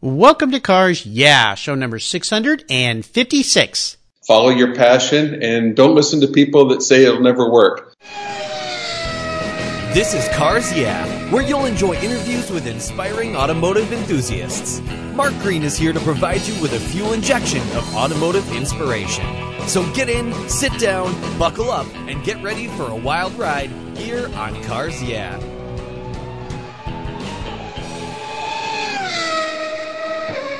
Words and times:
Welcome 0.00 0.52
to 0.52 0.60
Cars 0.60 1.04
Yeah, 1.04 1.56
show 1.56 1.74
number 1.74 1.98
656. 1.98 3.96
Follow 4.28 4.50
your 4.50 4.72
passion 4.76 5.42
and 5.42 5.74
don't 5.74 5.96
listen 5.96 6.20
to 6.20 6.28
people 6.28 6.68
that 6.68 6.82
say 6.82 7.04
it'll 7.04 7.20
never 7.20 7.50
work. 7.50 7.96
This 9.92 10.14
is 10.14 10.28
Cars 10.36 10.72
Yeah, 10.72 11.04
where 11.32 11.42
you'll 11.42 11.64
enjoy 11.64 11.94
interviews 11.96 12.48
with 12.48 12.68
inspiring 12.68 13.34
automotive 13.34 13.92
enthusiasts. 13.92 14.80
Mark 15.14 15.32
Green 15.40 15.64
is 15.64 15.76
here 15.76 15.92
to 15.92 15.98
provide 15.98 16.42
you 16.42 16.62
with 16.62 16.74
a 16.74 16.78
fuel 16.78 17.12
injection 17.12 17.62
of 17.76 17.96
automotive 17.96 18.52
inspiration. 18.52 19.26
So 19.66 19.84
get 19.94 20.08
in, 20.08 20.32
sit 20.48 20.78
down, 20.78 21.12
buckle 21.40 21.72
up, 21.72 21.92
and 22.06 22.22
get 22.22 22.40
ready 22.40 22.68
for 22.68 22.88
a 22.88 22.94
wild 22.94 23.32
ride 23.34 23.70
here 23.96 24.28
on 24.36 24.62
Cars 24.62 25.02
Yeah. 25.02 25.40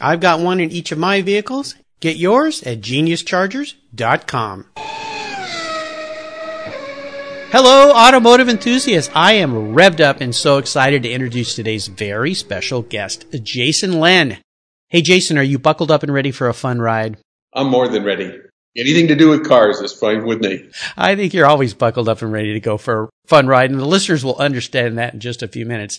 I've 0.00 0.20
got 0.20 0.40
one 0.40 0.60
in 0.60 0.70
each 0.70 0.92
of 0.92 0.98
my 0.98 1.22
vehicles. 1.22 1.74
Get 2.00 2.16
yours 2.16 2.62
at 2.62 2.80
geniuschargers.com. 2.80 4.66
Hello, 7.52 7.92
automotive 7.92 8.48
enthusiasts. 8.48 9.10
I 9.14 9.32
am 9.32 9.74
revved 9.74 10.00
up 10.00 10.20
and 10.20 10.34
so 10.34 10.58
excited 10.58 11.02
to 11.02 11.10
introduce 11.10 11.54
today's 11.54 11.88
very 11.88 12.32
special 12.32 12.82
guest, 12.82 13.26
Jason 13.42 13.98
Len. 13.98 14.38
Hey, 14.88 15.02
Jason, 15.02 15.36
are 15.36 15.42
you 15.42 15.58
buckled 15.58 15.90
up 15.90 16.02
and 16.02 16.14
ready 16.14 16.30
for 16.30 16.48
a 16.48 16.54
fun 16.54 16.80
ride? 16.80 17.18
I'm 17.52 17.66
more 17.66 17.88
than 17.88 18.04
ready. 18.04 18.38
Anything 18.76 19.08
to 19.08 19.16
do 19.16 19.28
with 19.28 19.48
cars 19.48 19.80
is 19.80 19.92
fine 19.92 20.24
with 20.24 20.40
me. 20.40 20.70
I 20.96 21.16
think 21.16 21.34
you're 21.34 21.46
always 21.46 21.74
buckled 21.74 22.08
up 22.08 22.22
and 22.22 22.32
ready 22.32 22.52
to 22.52 22.60
go 22.60 22.78
for 22.78 23.04
a 23.04 23.08
fun 23.26 23.48
ride, 23.48 23.70
and 23.70 23.80
the 23.80 23.84
listeners 23.84 24.24
will 24.24 24.36
understand 24.36 24.96
that 24.98 25.14
in 25.14 25.20
just 25.20 25.42
a 25.42 25.48
few 25.48 25.66
minutes. 25.66 25.98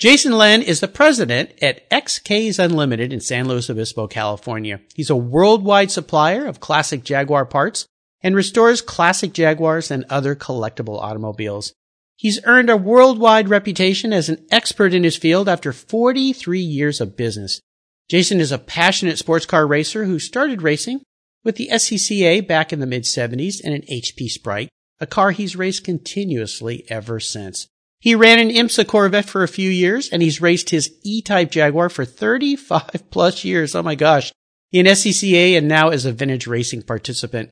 Jason 0.00 0.32
Len 0.32 0.62
is 0.62 0.80
the 0.80 0.88
president 0.88 1.52
at 1.60 1.88
XK's 1.90 2.58
Unlimited 2.58 3.12
in 3.12 3.20
San 3.20 3.46
Luis 3.46 3.68
Obispo, 3.68 4.06
California. 4.06 4.80
He's 4.94 5.10
a 5.10 5.16
worldwide 5.16 5.90
supplier 5.90 6.46
of 6.46 6.58
classic 6.58 7.04
Jaguar 7.04 7.44
parts 7.44 7.84
and 8.22 8.34
restores 8.34 8.80
classic 8.80 9.34
Jaguars 9.34 9.90
and 9.90 10.06
other 10.08 10.34
collectible 10.34 10.98
automobiles. 11.02 11.74
He's 12.16 12.42
earned 12.44 12.70
a 12.70 12.78
worldwide 12.78 13.50
reputation 13.50 14.14
as 14.14 14.30
an 14.30 14.42
expert 14.50 14.94
in 14.94 15.04
his 15.04 15.18
field 15.18 15.50
after 15.50 15.70
43 15.70 16.58
years 16.58 17.02
of 17.02 17.14
business. 17.14 17.60
Jason 18.08 18.40
is 18.40 18.52
a 18.52 18.58
passionate 18.58 19.18
sports 19.18 19.44
car 19.44 19.66
racer 19.66 20.06
who 20.06 20.18
started 20.18 20.62
racing 20.62 21.02
with 21.44 21.56
the 21.56 21.68
SCCA 21.70 22.46
back 22.48 22.72
in 22.72 22.80
the 22.80 22.86
mid 22.86 23.02
70s 23.02 23.60
and 23.62 23.74
an 23.74 23.82
HP 23.82 24.30
Sprite, 24.30 24.70
a 24.98 25.06
car 25.06 25.32
he's 25.32 25.56
raced 25.56 25.84
continuously 25.84 26.86
ever 26.88 27.20
since. 27.20 27.68
He 28.00 28.14
ran 28.14 28.38
an 28.38 28.48
IMSA 28.48 28.86
Corvette 28.86 29.28
for 29.28 29.42
a 29.42 29.48
few 29.48 29.68
years 29.68 30.08
and 30.08 30.22
he's 30.22 30.40
raced 30.40 30.70
his 30.70 30.94
E-Type 31.02 31.50
Jaguar 31.50 31.90
for 31.90 32.06
35 32.06 33.04
plus 33.10 33.44
years. 33.44 33.74
Oh 33.74 33.82
my 33.82 33.94
gosh. 33.94 34.32
In 34.72 34.86
SCCA 34.86 35.58
and 35.58 35.68
now 35.68 35.90
as 35.90 36.06
a 36.06 36.12
vintage 36.12 36.46
racing 36.46 36.82
participant. 36.82 37.50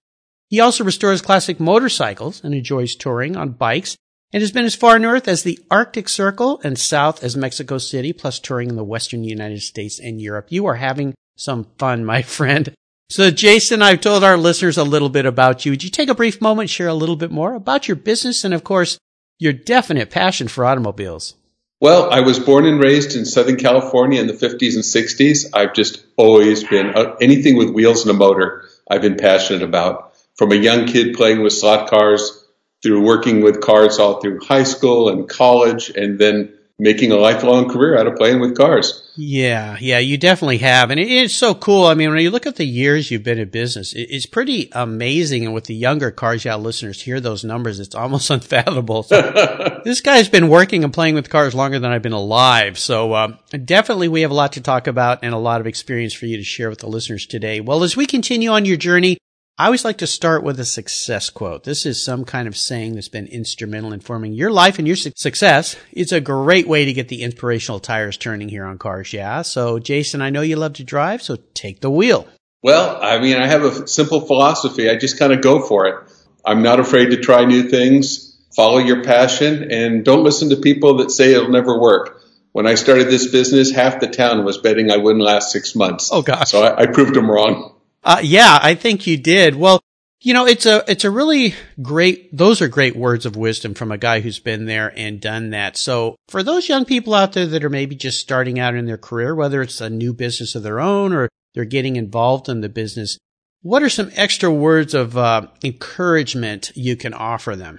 He 0.49 0.61
also 0.61 0.85
restores 0.85 1.21
classic 1.21 1.61
motorcycles 1.61 2.43
and 2.43 2.55
enjoys 2.55 2.95
touring 2.95 3.37
on 3.37 3.51
bikes 3.51 3.97
and 4.33 4.41
has 4.41 4.53
been 4.53 4.65
as 4.65 4.75
far 4.75 4.99
north 4.99 5.29
as 5.29 5.43
the 5.43 5.59
Arctic 5.71 6.09
Circle 6.09 6.61
and 6.65 6.79
south 6.79 7.23
as 7.23 7.37
Mexico 7.37 7.77
City, 7.77 8.13
plus 8.13 8.39
touring 8.39 8.71
in 8.71 8.77
the 8.77 8.85
western 8.85 9.25
United 9.25 9.61
States 9.61 9.99
and 9.99 10.21
Europe. 10.21 10.47
You 10.51 10.67
are 10.67 10.77
having 10.77 11.15
some 11.37 11.67
fun, 11.79 12.05
my 12.05 12.23
friend. 12.37 12.73
So 13.11 13.31
Jason, 13.31 13.83
I've 13.83 14.01
told 14.01 14.25
our 14.25 14.37
listeners 14.37 14.79
a 14.79 14.85
little 14.85 15.09
bit 15.09 15.27
about 15.27 15.65
you. 15.65 15.73
Would 15.73 15.85
you 15.85 15.91
take 15.91 16.09
a 16.09 16.15
brief 16.15 16.41
moment, 16.41 16.71
share 16.71 16.89
a 16.89 16.95
little 16.95 17.17
bit 17.17 17.31
more 17.31 17.55
about 17.55 17.89
your 17.89 17.97
business 17.97 18.45
and 18.45 18.55
of 18.55 18.65
course, 18.65 18.99
your 19.39 19.53
definite 19.53 20.11
passion 20.11 20.49
for 20.49 20.65
automobiles. 20.65 21.35
Well, 21.81 22.11
I 22.11 22.21
was 22.21 22.41
born 22.41 22.67
and 22.67 22.83
raised 22.83 23.15
in 23.15 23.25
Southern 23.25 23.57
California 23.57 24.21
in 24.21 24.27
the 24.27 24.33
50s 24.33 24.75
and 24.75 24.83
60s. 24.83 25.51
I've 25.55 25.75
just 25.75 26.05
always 26.17 26.65
been 26.65 26.97
uh, 26.97 27.15
anything 27.21 27.57
with 27.57 27.71
wheels 27.71 28.03
and 28.03 28.11
a 28.11 28.19
motor, 28.19 28.65
I've 28.91 29.03
been 29.03 29.17
passionate 29.17 29.63
about. 29.63 30.13
From 30.35 30.51
a 30.51 30.57
young 30.57 30.87
kid 30.87 31.15
playing 31.17 31.43
with 31.43 31.53
slot 31.53 31.89
cars 31.89 32.45
through 32.83 33.05
working 33.05 33.43
with 33.43 33.61
cars 33.61 33.99
all 33.99 34.21
through 34.21 34.41
high 34.41 34.65
school 34.65 35.09
and 35.09 35.29
college, 35.29 35.91
and 35.91 36.19
then 36.19 36.58
making 36.79 37.11
a 37.11 37.17
lifelong 37.17 37.69
career 37.69 37.99
out 37.99 38.07
of 38.07 38.15
playing 38.15 38.41
with 38.41 38.57
cars. 38.57 39.03
Yeah, 39.17 39.77
yeah, 39.81 39.99
you 39.99 40.17
definitely 40.17 40.59
have. 40.59 40.93
And 40.93 41.01
it 41.01 41.11
is 41.11 41.35
so 41.35 41.53
cool. 41.53 41.87
I 41.87 41.95
mean, 41.95 42.11
when 42.11 42.21
you 42.21 42.31
look 42.31 42.47
at 42.47 42.55
the 42.55 42.65
years 42.65 43.11
you've 43.11 43.25
been 43.25 43.41
in 43.41 43.49
business, 43.49 43.93
it's 43.97 44.27
pretty 44.27 44.69
amazing. 44.71 45.45
And 45.45 45.53
with 45.53 45.65
the 45.65 45.75
younger 45.75 46.13
Cars 46.13 46.45
Yeah 46.45 46.55
listeners 46.55 47.03
hear 47.03 47.19
those 47.19 47.43
numbers, 47.43 47.81
it's 47.81 47.97
almost 47.97 48.31
unfathomable. 48.31 49.03
So 49.03 49.81
this 49.85 50.01
guy's 50.01 50.29
been 50.29 50.49
working 50.49 50.85
and 50.85 50.93
playing 50.93 51.17
with 51.17 51.31
cars 51.31 51.55
longer 51.55 51.81
than 51.81 51.91
I've 51.91 52.03
been 52.03 52.13
alive. 52.13 52.79
So 52.79 53.13
uh, 53.13 53.37
definitely 53.65 54.07
we 54.07 54.21
have 54.21 54.31
a 54.31 54.35
lot 54.35 54.53
to 54.53 54.61
talk 54.61 54.87
about 54.87 55.21
and 55.23 55.35
a 55.35 55.39
lot 55.39 55.61
of 55.61 55.67
experience 55.67 56.15
for 56.15 56.27
you 56.27 56.37
to 56.37 56.45
share 56.45 56.71
with 56.71 56.79
the 56.79 56.89
listeners 56.89 57.27
today. 57.27 57.61
Well, 57.61 57.83
as 57.83 57.97
we 57.97 58.07
continue 58.07 58.51
on 58.51 58.65
your 58.65 58.77
journey, 58.77 59.19
I 59.61 59.65
always 59.65 59.85
like 59.85 59.99
to 59.99 60.07
start 60.07 60.45
with 60.45 60.61
a 60.61 60.65
success 60.65 61.31
quote. 61.31 61.65
This 61.65 61.85
is 61.85 62.01
some 62.01 62.25
kind 62.25 62.47
of 62.47 62.57
saying 62.57 62.95
that's 62.95 63.09
been 63.09 63.27
instrumental 63.27 63.93
in 63.93 63.99
forming 63.99 64.33
your 64.33 64.53
life 64.53 64.79
and 64.79 64.87
your 64.87 64.95
su- 64.95 65.11
success. 65.17 65.75
It's 65.91 66.13
a 66.13 66.21
great 66.21 66.69
way 66.69 66.85
to 66.85 66.93
get 66.93 67.09
the 67.09 67.25
inspirational 67.25 67.81
tires 67.81 68.17
turning 68.17 68.49
here 68.49 68.65
on 68.65 68.79
cars. 68.79 69.13
Yeah. 69.13 69.43
So 69.43 69.81
Jason, 69.81 70.23
I 70.23 70.31
know 70.31 70.43
you 70.43 70.55
love 70.55 70.75
to 70.75 70.85
drive, 70.85 71.23
so 71.23 71.39
take 71.55 71.81
the 71.81 71.91
wheel. 71.91 72.29
Well, 72.63 73.03
I 73.03 73.19
mean, 73.19 73.37
I 73.37 73.49
have 73.49 73.65
a 73.65 73.89
simple 73.89 74.21
philosophy. 74.21 74.89
I 74.89 74.95
just 74.95 75.19
kind 75.19 75.33
of 75.33 75.41
go 75.41 75.61
for 75.61 75.87
it. 75.87 76.13
I'm 76.45 76.63
not 76.63 76.79
afraid 76.79 77.07
to 77.07 77.17
try 77.17 77.45
new 77.45 77.65
things. 77.65 78.39
Follow 78.55 78.79
your 78.79 79.03
passion 79.03 79.73
and 79.73 80.05
don't 80.05 80.23
listen 80.23 80.51
to 80.51 80.57
people 80.57 80.99
that 80.99 81.11
say 81.11 81.33
it'll 81.33 81.51
never 81.51 81.81
work. 81.81 82.23
When 82.53 82.69
I 82.69 82.77
started 82.77 83.09
this 83.09 83.27
business, 83.27 83.73
half 83.73 83.99
the 83.99 84.07
town 84.07 84.45
was 84.45 84.59
betting 84.59 84.93
I 84.93 84.99
wouldn't 84.99 85.25
last 85.25 85.51
six 85.51 85.75
months. 85.75 86.11
Oh 86.13 86.23
gosh. 86.23 86.49
So 86.49 86.63
I, 86.63 86.83
I 86.83 86.87
proved 86.87 87.15
them 87.15 87.29
wrong. 87.29 87.75
Uh, 88.05 88.21
yeah, 88.23 88.59
I 88.63 88.75
think 88.75 89.07
you 89.07 89.17
did. 89.17 89.55
Well, 89.55 89.81
you 90.21 90.35
know, 90.35 90.47
it's 90.47 90.67
a, 90.67 90.85
it's 90.89 91.05
a 91.05 91.11
really 91.11 91.55
great, 91.81 92.37
those 92.37 92.61
are 92.61 92.69
great 92.69 92.97
words 92.97 93.25
of 93.25 93.37
wisdom 93.37 93.75
from 93.75 93.93
a 93.93 93.99
guy 93.99 94.21
who's 94.21 94.41
been 94.41 94.65
there 94.67 94.93
and 94.97 95.21
done 95.21 95.51
that. 95.51 95.77
So 95.77 96.17
for 96.29 96.43
those 96.43 96.69
young 96.69 96.85
people 96.85 97.15
out 97.15 97.33
there 97.33 97.47
that 97.47 97.65
are 97.65 97.71
maybe 97.71 97.95
just 97.95 98.21
starting 98.21 98.59
out 98.59 98.75
in 98.75 98.87
their 98.87 98.99
career, 98.99 99.35
whether 99.35 99.63
it's 99.63 99.81
a 99.81 99.91
new 99.91 100.13
business 100.13 100.55
of 100.55 100.65
their 100.65 100.81
own 100.81 101.13
or 101.13 101.29
they're 101.55 101.65
getting 101.65 101.97
involved 101.97 102.49
in 102.49 102.61
the 102.61 102.69
business, 102.69 103.19
what 103.63 103.83
are 103.83 103.89
some 103.89 104.11
extra 104.15 104.51
words 104.51 104.95
of 104.95 105.17
uh, 105.17 105.47
encouragement 105.63 106.73
you 106.75 106.97
can 106.97 107.15
offer 107.15 107.55
them? 107.55 107.79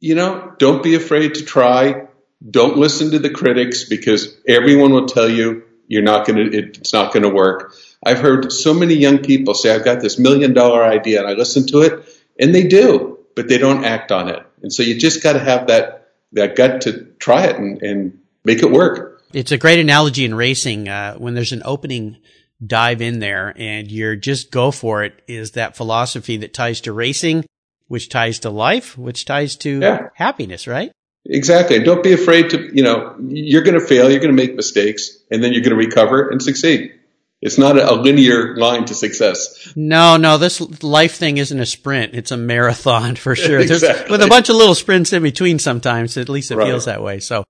You 0.00 0.14
know, 0.14 0.52
don't 0.58 0.82
be 0.82 0.94
afraid 0.94 1.34
to 1.34 1.44
try. 1.44 2.06
Don't 2.50 2.76
listen 2.76 3.10
to 3.12 3.18
the 3.18 3.30
critics 3.30 3.84
because 3.84 4.36
everyone 4.46 4.92
will 4.92 5.06
tell 5.06 5.28
you 5.28 5.64
you're 5.86 6.02
not 6.02 6.26
going 6.26 6.50
to, 6.50 6.56
it's 6.56 6.92
not 6.92 7.12
going 7.12 7.22
to 7.22 7.30
work. 7.30 7.74
I've 8.04 8.20
heard 8.20 8.52
so 8.52 8.74
many 8.74 8.94
young 8.94 9.18
people 9.18 9.54
say, 9.54 9.74
I've 9.74 9.84
got 9.84 10.00
this 10.00 10.18
million 10.18 10.54
dollar 10.54 10.82
idea 10.82 11.20
and 11.20 11.28
I 11.28 11.32
listen 11.32 11.66
to 11.68 11.82
it 11.82 12.08
and 12.38 12.54
they 12.54 12.66
do, 12.66 13.18
but 13.34 13.48
they 13.48 13.58
don't 13.58 13.84
act 13.84 14.12
on 14.12 14.28
it. 14.28 14.44
And 14.62 14.72
so 14.72 14.82
you 14.82 14.98
just 14.98 15.22
got 15.22 15.34
to 15.34 15.40
have 15.40 15.66
that, 15.68 16.12
that 16.32 16.56
gut 16.56 16.82
to 16.82 17.04
try 17.18 17.44
it 17.44 17.56
and, 17.56 17.82
and 17.82 18.20
make 18.44 18.62
it 18.62 18.70
work. 18.70 19.22
It's 19.32 19.52
a 19.52 19.58
great 19.58 19.78
analogy 19.78 20.24
in 20.24 20.34
racing. 20.34 20.88
Uh, 20.88 21.14
when 21.16 21.34
there's 21.34 21.52
an 21.52 21.62
opening, 21.64 22.18
dive 22.64 23.00
in 23.00 23.20
there 23.20 23.54
and 23.56 23.90
you're 23.90 24.16
just 24.16 24.50
go 24.50 24.70
for 24.70 25.04
it 25.04 25.22
is 25.28 25.52
that 25.52 25.76
philosophy 25.76 26.36
that 26.38 26.52
ties 26.52 26.80
to 26.82 26.92
racing, 26.92 27.44
which 27.86 28.08
ties 28.08 28.40
to 28.40 28.50
life, 28.50 28.98
which 28.98 29.24
ties 29.24 29.56
to 29.56 29.80
yeah. 29.80 30.08
happiness, 30.14 30.66
right? 30.66 30.90
Exactly. 31.24 31.82
Don't 31.82 32.02
be 32.02 32.12
afraid 32.12 32.50
to, 32.50 32.74
you 32.74 32.82
know, 32.82 33.14
you're 33.28 33.62
going 33.62 33.78
to 33.78 33.86
fail, 33.86 34.10
you're 34.10 34.20
going 34.20 34.34
to 34.34 34.42
make 34.42 34.54
mistakes, 34.54 35.18
and 35.30 35.42
then 35.42 35.52
you're 35.52 35.62
going 35.62 35.76
to 35.76 35.76
recover 35.76 36.30
and 36.30 36.42
succeed. 36.42 36.97
It's 37.40 37.58
not 37.58 37.78
a, 37.78 37.94
linear 37.94 38.56
line 38.56 38.84
to 38.86 38.94
success. 38.94 39.72
No, 39.76 40.16
no, 40.16 40.38
this 40.38 40.60
life 40.82 41.14
thing 41.16 41.38
isn't 41.38 41.60
a 41.60 41.66
sprint. 41.66 42.14
It's 42.14 42.30
a 42.32 42.36
marathon 42.36 43.14
for 43.16 43.34
sure. 43.44 43.60
exactly. 43.60 44.10
with 44.10 44.22
a 44.22 44.26
bunch 44.28 44.48
of 44.48 44.56
little 44.56 44.74
sprints 44.74 45.12
in 45.12 45.22
between 45.22 45.58
sometimes. 45.58 46.16
At 46.16 46.28
least 46.28 46.50
it 46.50 46.56
Right. 46.56 46.66
feels 46.68 46.86
that 46.86 47.02
way. 47.02 47.20
So, 47.20 47.44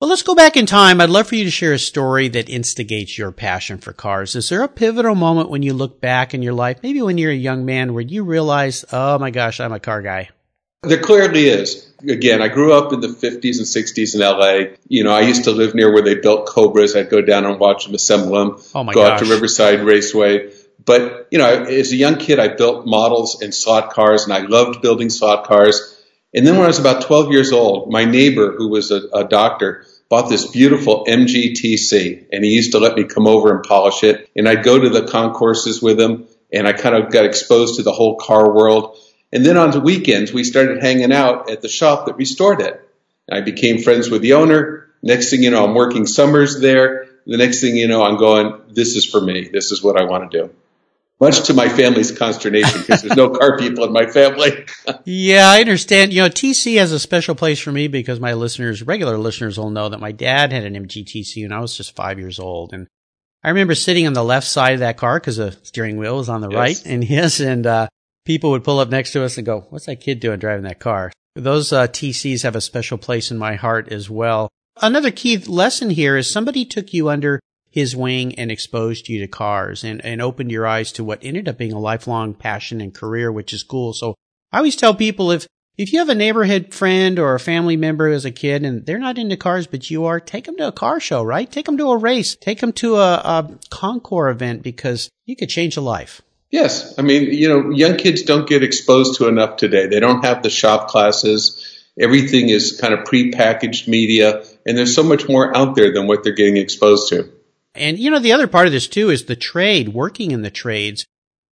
well, 0.00 0.08
let's 0.10 0.22
go 0.22 0.34
back 0.34 0.56
in 0.56 0.64
time. 0.66 1.00
I'd 1.00 1.10
love 1.10 1.26
for 1.28 1.34
you 1.36 1.44
to 1.44 1.50
share 1.50 1.72
a 1.74 1.78
story 1.78 2.28
that 2.28 2.48
instigates 2.48 3.18
your 3.18 3.32
passion 3.32 3.78
for 3.78 3.92
cars. 3.92 4.34
Is 4.34 4.48
there 4.48 4.62
a 4.62 4.68
pivotal 4.68 5.14
moment 5.14 5.50
when 5.50 5.62
you 5.62 5.74
look 5.74 6.00
back 6.00 6.32
in 6.34 6.42
your 6.42 6.54
life, 6.54 6.78
maybe 6.82 7.02
when 7.02 7.18
you're 7.18 7.30
a 7.32 7.34
young 7.34 7.64
man, 7.66 7.92
where 7.92 8.02
you 8.02 8.24
realize, 8.24 8.84
oh 8.92 9.18
my 9.18 9.30
gosh, 9.30 9.60
I'm 9.60 9.72
a 9.72 9.80
car 9.80 10.00
guy? 10.02 10.30
There 10.82 11.00
clearly 11.00 11.46
is. 11.46 11.92
Again, 12.08 12.40
I 12.40 12.48
grew 12.48 12.72
up 12.72 12.94
in 12.94 13.00
the 13.00 13.08
50s 13.08 13.58
and 13.58 13.66
60s 13.66 14.14
in 14.14 14.20
LA. 14.22 14.76
You 14.88 15.04
know, 15.04 15.12
I 15.12 15.20
used 15.20 15.44
to 15.44 15.50
live 15.50 15.74
near 15.74 15.92
where 15.92 16.02
they 16.02 16.14
built 16.14 16.46
Cobras. 16.46 16.96
I'd 16.96 17.10
go 17.10 17.20
down 17.20 17.44
and 17.44 17.60
watch 17.60 17.84
them 17.84 17.94
assemble 17.94 18.38
them. 18.38 18.62
Oh 18.74 18.84
my 18.84 18.94
go 18.94 19.04
out 19.04 19.18
to 19.18 19.26
Riverside 19.26 19.80
Raceway. 19.80 20.52
But, 20.82 21.28
you 21.30 21.36
know, 21.36 21.64
as 21.64 21.92
a 21.92 21.96
young 21.96 22.16
kid, 22.16 22.38
I 22.38 22.48
built 22.48 22.86
models 22.86 23.42
and 23.42 23.54
slot 23.54 23.92
cars, 23.92 24.24
and 24.24 24.32
I 24.32 24.38
loved 24.38 24.80
building 24.80 25.10
slot 25.10 25.44
cars. 25.44 26.02
And 26.32 26.46
then 26.46 26.54
when 26.54 26.64
I 26.64 26.68
was 26.68 26.78
about 26.78 27.02
12 27.02 27.30
years 27.30 27.52
old, 27.52 27.92
my 27.92 28.06
neighbor, 28.06 28.52
who 28.56 28.68
was 28.68 28.90
a, 28.90 29.02
a 29.12 29.24
doctor, 29.24 29.84
bought 30.08 30.30
this 30.30 30.46
beautiful 30.46 31.04
MGTC, 31.06 32.28
and 32.32 32.42
he 32.42 32.52
used 32.52 32.72
to 32.72 32.78
let 32.78 32.96
me 32.96 33.04
come 33.04 33.26
over 33.26 33.54
and 33.54 33.62
polish 33.62 34.02
it. 34.02 34.30
And 34.34 34.48
I'd 34.48 34.64
go 34.64 34.78
to 34.78 34.88
the 34.88 35.06
concourses 35.06 35.82
with 35.82 36.00
him, 36.00 36.26
and 36.50 36.66
I 36.66 36.72
kind 36.72 36.94
of 36.94 37.12
got 37.12 37.26
exposed 37.26 37.76
to 37.76 37.82
the 37.82 37.92
whole 37.92 38.16
car 38.16 38.54
world. 38.54 38.96
And 39.32 39.44
then 39.46 39.56
on 39.56 39.70
the 39.70 39.80
weekends, 39.80 40.32
we 40.32 40.44
started 40.44 40.82
hanging 40.82 41.12
out 41.12 41.50
at 41.50 41.62
the 41.62 41.68
shop 41.68 42.06
that 42.06 42.16
restored 42.16 42.60
it. 42.60 42.80
I 43.30 43.42
became 43.42 43.78
friends 43.78 44.10
with 44.10 44.22
the 44.22 44.32
owner. 44.34 44.88
Next 45.02 45.30
thing 45.30 45.42
you 45.42 45.50
know, 45.50 45.64
I'm 45.64 45.74
working 45.74 46.06
summers 46.06 46.60
there. 46.60 47.06
The 47.26 47.36
next 47.36 47.60
thing 47.60 47.76
you 47.76 47.86
know, 47.86 48.02
I'm 48.02 48.16
going, 48.16 48.60
this 48.70 48.96
is 48.96 49.04
for 49.04 49.20
me. 49.20 49.48
This 49.48 49.70
is 49.70 49.82
what 49.82 50.00
I 50.00 50.04
want 50.04 50.30
to 50.30 50.38
do. 50.42 50.54
Much 51.20 51.42
to 51.44 51.54
my 51.54 51.68
family's 51.68 52.10
consternation 52.10 52.80
because 52.80 53.02
there's 53.02 53.16
no 53.16 53.28
car 53.38 53.58
people 53.58 53.84
in 53.84 53.92
my 53.92 54.06
family. 54.06 54.66
Yeah, 55.04 55.48
I 55.48 55.60
understand. 55.60 56.12
You 56.12 56.22
know, 56.22 56.28
TC 56.28 56.78
has 56.78 56.92
a 56.92 56.98
special 56.98 57.34
place 57.34 57.58
for 57.60 57.72
me 57.72 57.88
because 57.88 58.18
my 58.20 58.34
listeners, 58.34 58.82
regular 58.82 59.16
listeners 59.18 59.58
will 59.58 59.70
know 59.70 59.88
that 59.88 60.00
my 60.00 60.12
dad 60.12 60.52
had 60.52 60.64
an 60.64 60.74
MGTC 60.74 61.42
when 61.42 61.52
I 61.52 61.60
was 61.60 61.76
just 61.76 61.94
five 61.94 62.18
years 62.18 62.38
old. 62.38 62.72
And 62.72 62.86
I 63.44 63.48
remember 63.48 63.74
sitting 63.74 64.06
on 64.06 64.12
the 64.12 64.24
left 64.24 64.46
side 64.46 64.74
of 64.74 64.80
that 64.80 64.96
car 64.96 65.20
because 65.20 65.36
the 65.36 65.56
steering 65.62 65.96
wheel 65.98 66.16
was 66.16 66.28
on 66.28 66.40
the 66.40 66.50
Yes. 66.50 66.56
right 66.56 66.82
and 66.86 67.04
his, 67.14 67.40
and, 67.40 67.66
uh, 67.66 67.88
people 68.30 68.52
would 68.52 68.62
pull 68.62 68.78
up 68.78 68.90
next 68.90 69.10
to 69.10 69.24
us 69.24 69.36
and 69.36 69.44
go, 69.44 69.66
what's 69.70 69.86
that 69.86 70.00
kid 70.00 70.20
doing 70.20 70.38
driving 70.38 70.62
that 70.62 70.78
car? 70.78 71.10
Those, 71.34 71.72
uh, 71.72 71.88
TCs 71.88 72.44
have 72.44 72.54
a 72.54 72.60
special 72.60 72.96
place 72.96 73.32
in 73.32 73.38
my 73.38 73.56
heart 73.56 73.88
as 73.90 74.08
well. 74.08 74.48
Another 74.80 75.10
key 75.10 75.36
lesson 75.36 75.90
here 75.90 76.16
is 76.16 76.30
somebody 76.30 76.64
took 76.64 76.94
you 76.94 77.08
under 77.08 77.40
his 77.70 77.96
wing 77.96 78.36
and 78.36 78.52
exposed 78.52 79.08
you 79.08 79.18
to 79.18 79.26
cars 79.26 79.82
and, 79.82 80.00
and 80.04 80.22
opened 80.22 80.52
your 80.52 80.64
eyes 80.64 80.92
to 80.92 81.02
what 81.02 81.18
ended 81.24 81.48
up 81.48 81.58
being 81.58 81.72
a 81.72 81.80
lifelong 81.80 82.32
passion 82.32 82.80
and 82.80 82.94
career, 82.94 83.32
which 83.32 83.52
is 83.52 83.64
cool. 83.64 83.92
So 83.92 84.14
I 84.52 84.58
always 84.58 84.76
tell 84.76 84.94
people 84.94 85.32
if, 85.32 85.48
if 85.76 85.92
you 85.92 85.98
have 85.98 86.08
a 86.08 86.14
neighborhood 86.14 86.72
friend 86.72 87.18
or 87.18 87.34
a 87.34 87.40
family 87.40 87.76
member 87.76 88.06
as 88.06 88.24
a 88.24 88.30
kid 88.30 88.64
and 88.64 88.86
they're 88.86 89.00
not 89.00 89.18
into 89.18 89.36
cars, 89.36 89.66
but 89.66 89.90
you 89.90 90.04
are, 90.04 90.20
take 90.20 90.44
them 90.44 90.56
to 90.58 90.68
a 90.68 90.72
car 90.72 91.00
show, 91.00 91.24
right? 91.24 91.50
Take 91.50 91.66
them 91.66 91.78
to 91.78 91.90
a 91.90 91.96
race, 91.96 92.36
take 92.36 92.60
them 92.60 92.72
to 92.74 92.94
a, 92.94 93.14
a 93.14 93.58
Concours 93.70 94.36
event 94.36 94.62
because 94.62 95.10
you 95.26 95.34
could 95.34 95.48
change 95.48 95.76
a 95.76 95.80
life. 95.80 96.22
Yes. 96.50 96.98
I 96.98 97.02
mean, 97.02 97.32
you 97.32 97.48
know, 97.48 97.70
young 97.70 97.96
kids 97.96 98.22
don't 98.22 98.48
get 98.48 98.62
exposed 98.62 99.16
to 99.18 99.28
enough 99.28 99.56
today. 99.56 99.86
They 99.86 100.00
don't 100.00 100.24
have 100.24 100.42
the 100.42 100.50
shop 100.50 100.88
classes. 100.88 101.66
Everything 101.98 102.48
is 102.48 102.80
kind 102.80 102.94
of 102.94 103.00
prepackaged 103.00 103.86
media, 103.86 104.44
and 104.66 104.76
there's 104.76 104.94
so 104.94 105.02
much 105.02 105.28
more 105.28 105.56
out 105.56 105.76
there 105.76 105.92
than 105.92 106.06
what 106.06 106.24
they're 106.24 106.32
getting 106.32 106.56
exposed 106.56 107.08
to. 107.10 107.30
And 107.74 107.98
you 107.98 108.10
know, 108.10 108.18
the 108.18 108.32
other 108.32 108.46
part 108.46 108.66
of 108.66 108.72
this 108.72 108.88
too 108.88 109.10
is 109.10 109.24
the 109.24 109.36
trade, 109.36 109.90
working 109.90 110.32
in 110.32 110.42
the 110.42 110.50
trades. 110.50 111.06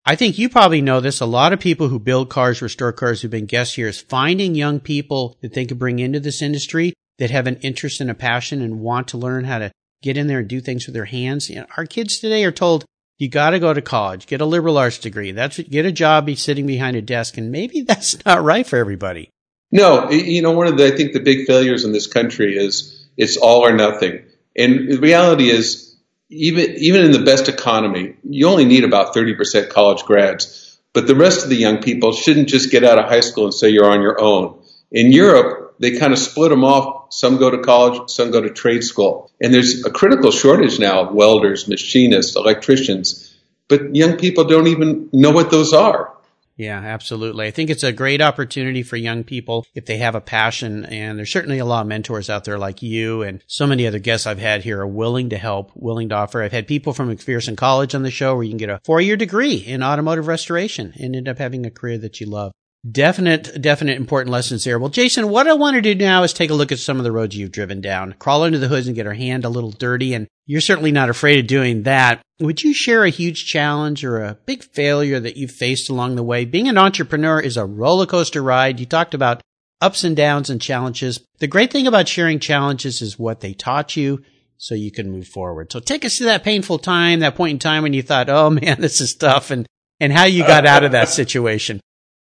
I 0.04 0.16
think 0.16 0.38
you 0.38 0.48
probably 0.48 0.80
know 0.80 1.00
this. 1.00 1.20
A 1.20 1.26
lot 1.26 1.52
of 1.52 1.60
people 1.60 1.88
who 1.88 1.98
build 1.98 2.30
cars, 2.30 2.62
restore 2.62 2.92
cars, 2.92 3.20
who've 3.20 3.30
been 3.30 3.46
guests 3.46 3.74
here 3.74 3.88
is 3.88 4.00
finding 4.00 4.54
young 4.54 4.80
people 4.80 5.36
that 5.42 5.52
they 5.52 5.66
could 5.66 5.78
bring 5.78 5.98
into 5.98 6.18
this 6.18 6.40
industry 6.40 6.94
that 7.18 7.30
have 7.30 7.46
an 7.46 7.56
interest 7.56 8.00
and 8.00 8.10
a 8.10 8.14
passion 8.14 8.62
and 8.62 8.80
want 8.80 9.08
to 9.08 9.18
learn 9.18 9.44
how 9.44 9.58
to 9.58 9.70
get 10.02 10.16
in 10.16 10.26
there 10.26 10.38
and 10.38 10.48
do 10.48 10.60
things 10.60 10.86
with 10.86 10.94
their 10.94 11.04
hands. 11.04 11.50
You 11.50 11.56
know, 11.56 11.66
our 11.76 11.84
kids 11.84 12.18
today 12.18 12.44
are 12.44 12.52
told 12.52 12.84
you 13.18 13.28
got 13.28 13.50
to 13.50 13.58
go 13.58 13.74
to 13.74 13.82
college, 13.82 14.26
get 14.26 14.40
a 14.40 14.44
liberal 14.44 14.78
arts 14.78 14.98
degree. 14.98 15.32
That's 15.32 15.58
what, 15.58 15.68
get 15.68 15.84
a 15.84 15.92
job, 15.92 16.26
be 16.26 16.36
sitting 16.36 16.66
behind 16.66 16.96
a 16.96 17.02
desk, 17.02 17.36
and 17.36 17.50
maybe 17.50 17.80
that's 17.86 18.24
not 18.24 18.42
right 18.42 18.66
for 18.66 18.76
everybody. 18.76 19.30
No, 19.70 20.10
you 20.10 20.40
know, 20.40 20.52
one 20.52 20.66
of 20.66 20.78
the 20.78 20.86
I 20.86 20.96
think 20.96 21.12
the 21.12 21.20
big 21.20 21.46
failures 21.46 21.84
in 21.84 21.92
this 21.92 22.06
country 22.06 22.56
is 22.56 23.06
it's 23.16 23.36
all 23.36 23.66
or 23.66 23.72
nothing. 23.72 24.24
And 24.56 24.90
the 24.90 24.98
reality 24.98 25.50
is, 25.50 25.96
even 26.30 26.70
even 26.78 27.04
in 27.04 27.12
the 27.12 27.22
best 27.22 27.48
economy, 27.48 28.16
you 28.22 28.48
only 28.48 28.64
need 28.64 28.84
about 28.84 29.12
thirty 29.12 29.34
percent 29.34 29.68
college 29.68 30.04
grads. 30.04 30.78
But 30.94 31.06
the 31.06 31.14
rest 31.14 31.44
of 31.44 31.50
the 31.50 31.56
young 31.56 31.82
people 31.82 32.12
shouldn't 32.12 32.48
just 32.48 32.70
get 32.70 32.82
out 32.82 32.98
of 32.98 33.04
high 33.04 33.20
school 33.20 33.44
and 33.44 33.54
say 33.54 33.68
you're 33.68 33.90
on 33.90 34.00
your 34.00 34.18
own. 34.20 34.62
In 34.90 35.12
Europe, 35.12 35.67
they 35.78 35.98
kind 35.98 36.12
of 36.12 36.18
split 36.18 36.50
them 36.50 36.64
off. 36.64 37.12
Some 37.12 37.38
go 37.38 37.50
to 37.50 37.58
college, 37.58 38.10
some 38.10 38.30
go 38.30 38.40
to 38.40 38.50
trade 38.50 38.84
school. 38.84 39.30
And 39.40 39.52
there's 39.52 39.84
a 39.84 39.90
critical 39.90 40.30
shortage 40.30 40.78
now 40.78 41.02
of 41.02 41.14
welders, 41.14 41.68
machinists, 41.68 42.36
electricians. 42.36 43.36
But 43.68 43.94
young 43.94 44.16
people 44.16 44.44
don't 44.44 44.66
even 44.66 45.08
know 45.12 45.30
what 45.30 45.50
those 45.50 45.72
are. 45.72 46.14
Yeah, 46.58 46.80
absolutely. 46.80 47.46
I 47.46 47.52
think 47.52 47.70
it's 47.70 47.84
a 47.84 47.92
great 47.92 48.20
opportunity 48.20 48.82
for 48.82 48.96
young 48.96 49.22
people 49.22 49.64
if 49.74 49.86
they 49.86 49.98
have 49.98 50.16
a 50.16 50.20
passion. 50.20 50.84
And 50.86 51.16
there's 51.16 51.30
certainly 51.30 51.60
a 51.60 51.64
lot 51.64 51.82
of 51.82 51.86
mentors 51.86 52.28
out 52.28 52.44
there 52.44 52.58
like 52.58 52.82
you 52.82 53.22
and 53.22 53.44
so 53.46 53.64
many 53.64 53.86
other 53.86 54.00
guests 54.00 54.26
I've 54.26 54.40
had 54.40 54.64
here 54.64 54.80
are 54.80 54.86
willing 54.86 55.30
to 55.30 55.38
help, 55.38 55.70
willing 55.76 56.08
to 56.08 56.16
offer. 56.16 56.42
I've 56.42 56.50
had 56.50 56.66
people 56.66 56.92
from 56.92 57.14
McPherson 57.14 57.56
College 57.56 57.94
on 57.94 58.02
the 58.02 58.10
show 58.10 58.34
where 58.34 58.42
you 58.42 58.50
can 58.50 58.58
get 58.58 58.70
a 58.70 58.80
four 58.84 59.00
year 59.00 59.16
degree 59.16 59.54
in 59.54 59.84
automotive 59.84 60.26
restoration 60.26 60.94
and 60.98 61.14
end 61.14 61.28
up 61.28 61.38
having 61.38 61.64
a 61.64 61.70
career 61.70 61.98
that 61.98 62.20
you 62.20 62.26
love. 62.26 62.50
Definite, 62.88 63.60
definite 63.60 63.96
important 63.96 64.30
lessons 64.30 64.62
here. 64.62 64.78
Well, 64.78 64.88
Jason, 64.88 65.28
what 65.28 65.48
I 65.48 65.52
want 65.54 65.74
to 65.74 65.82
do 65.82 65.96
now 65.96 66.22
is 66.22 66.32
take 66.32 66.50
a 66.50 66.54
look 66.54 66.70
at 66.70 66.78
some 66.78 66.98
of 66.98 67.04
the 67.04 67.10
roads 67.10 67.36
you've 67.36 67.50
driven 67.50 67.80
down, 67.80 68.14
crawl 68.20 68.44
under 68.44 68.58
the 68.58 68.68
hoods 68.68 68.86
and 68.86 68.94
get 68.94 69.06
our 69.06 69.14
hand 69.14 69.44
a 69.44 69.48
little 69.48 69.72
dirty. 69.72 70.14
And 70.14 70.28
you're 70.46 70.60
certainly 70.60 70.92
not 70.92 71.10
afraid 71.10 71.40
of 71.40 71.48
doing 71.48 71.82
that. 71.82 72.22
Would 72.38 72.62
you 72.62 72.72
share 72.72 73.04
a 73.04 73.10
huge 73.10 73.46
challenge 73.46 74.04
or 74.04 74.22
a 74.22 74.38
big 74.46 74.62
failure 74.62 75.18
that 75.18 75.36
you've 75.36 75.50
faced 75.50 75.90
along 75.90 76.14
the 76.14 76.22
way? 76.22 76.44
Being 76.44 76.68
an 76.68 76.78
entrepreneur 76.78 77.40
is 77.40 77.56
a 77.56 77.66
roller 77.66 78.06
coaster 78.06 78.42
ride. 78.42 78.78
You 78.78 78.86
talked 78.86 79.12
about 79.12 79.42
ups 79.80 80.04
and 80.04 80.16
downs 80.16 80.48
and 80.48 80.62
challenges. 80.62 81.20
The 81.40 81.48
great 81.48 81.72
thing 81.72 81.88
about 81.88 82.06
sharing 82.06 82.38
challenges 82.38 83.02
is 83.02 83.18
what 83.18 83.40
they 83.40 83.54
taught 83.54 83.96
you 83.96 84.22
so 84.56 84.76
you 84.76 84.92
can 84.92 85.10
move 85.10 85.26
forward. 85.26 85.72
So 85.72 85.80
take 85.80 86.04
us 86.04 86.18
to 86.18 86.24
that 86.24 86.44
painful 86.44 86.78
time, 86.78 87.20
that 87.20 87.34
point 87.34 87.52
in 87.52 87.58
time 87.58 87.82
when 87.82 87.92
you 87.92 88.02
thought, 88.02 88.28
oh 88.28 88.50
man, 88.62 88.80
this 88.80 89.00
is 89.00 89.14
tough 89.16 89.50
and, 89.50 89.66
and 89.98 90.12
how 90.12 90.24
you 90.24 90.46
got 90.46 90.64
out 90.64 90.84
of 90.84 90.92
that 90.92 91.08
situation. 91.08 91.80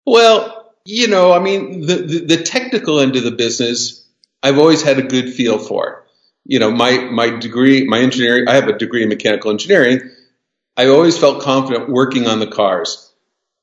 Well, 0.07 0.75
you 0.85 1.09
know, 1.09 1.33
I 1.33 1.38
mean, 1.38 1.87
the, 1.87 1.97
the, 1.97 2.37
the 2.37 2.42
technical 2.42 3.00
end 3.00 3.16
of 3.16 3.23
the 3.23 3.30
business, 3.30 4.07
I've 4.42 4.59
always 4.59 4.83
had 4.83 4.99
a 4.99 5.02
good 5.02 5.33
feel 5.33 5.59
for. 5.59 6.07
You 6.45 6.59
know, 6.59 6.71
my, 6.71 6.99
my 6.99 7.30
degree, 7.30 7.85
my 7.85 8.00
engineering, 8.00 8.49
I 8.49 8.54
have 8.54 8.69
a 8.69 8.76
degree 8.76 9.02
in 9.02 9.09
mechanical 9.09 9.50
engineering. 9.50 10.00
I 10.76 10.87
always 10.87 11.19
felt 11.19 11.42
confident 11.42 11.90
working 11.90 12.26
on 12.26 12.40
the 12.40 12.47
cars. 12.47 13.12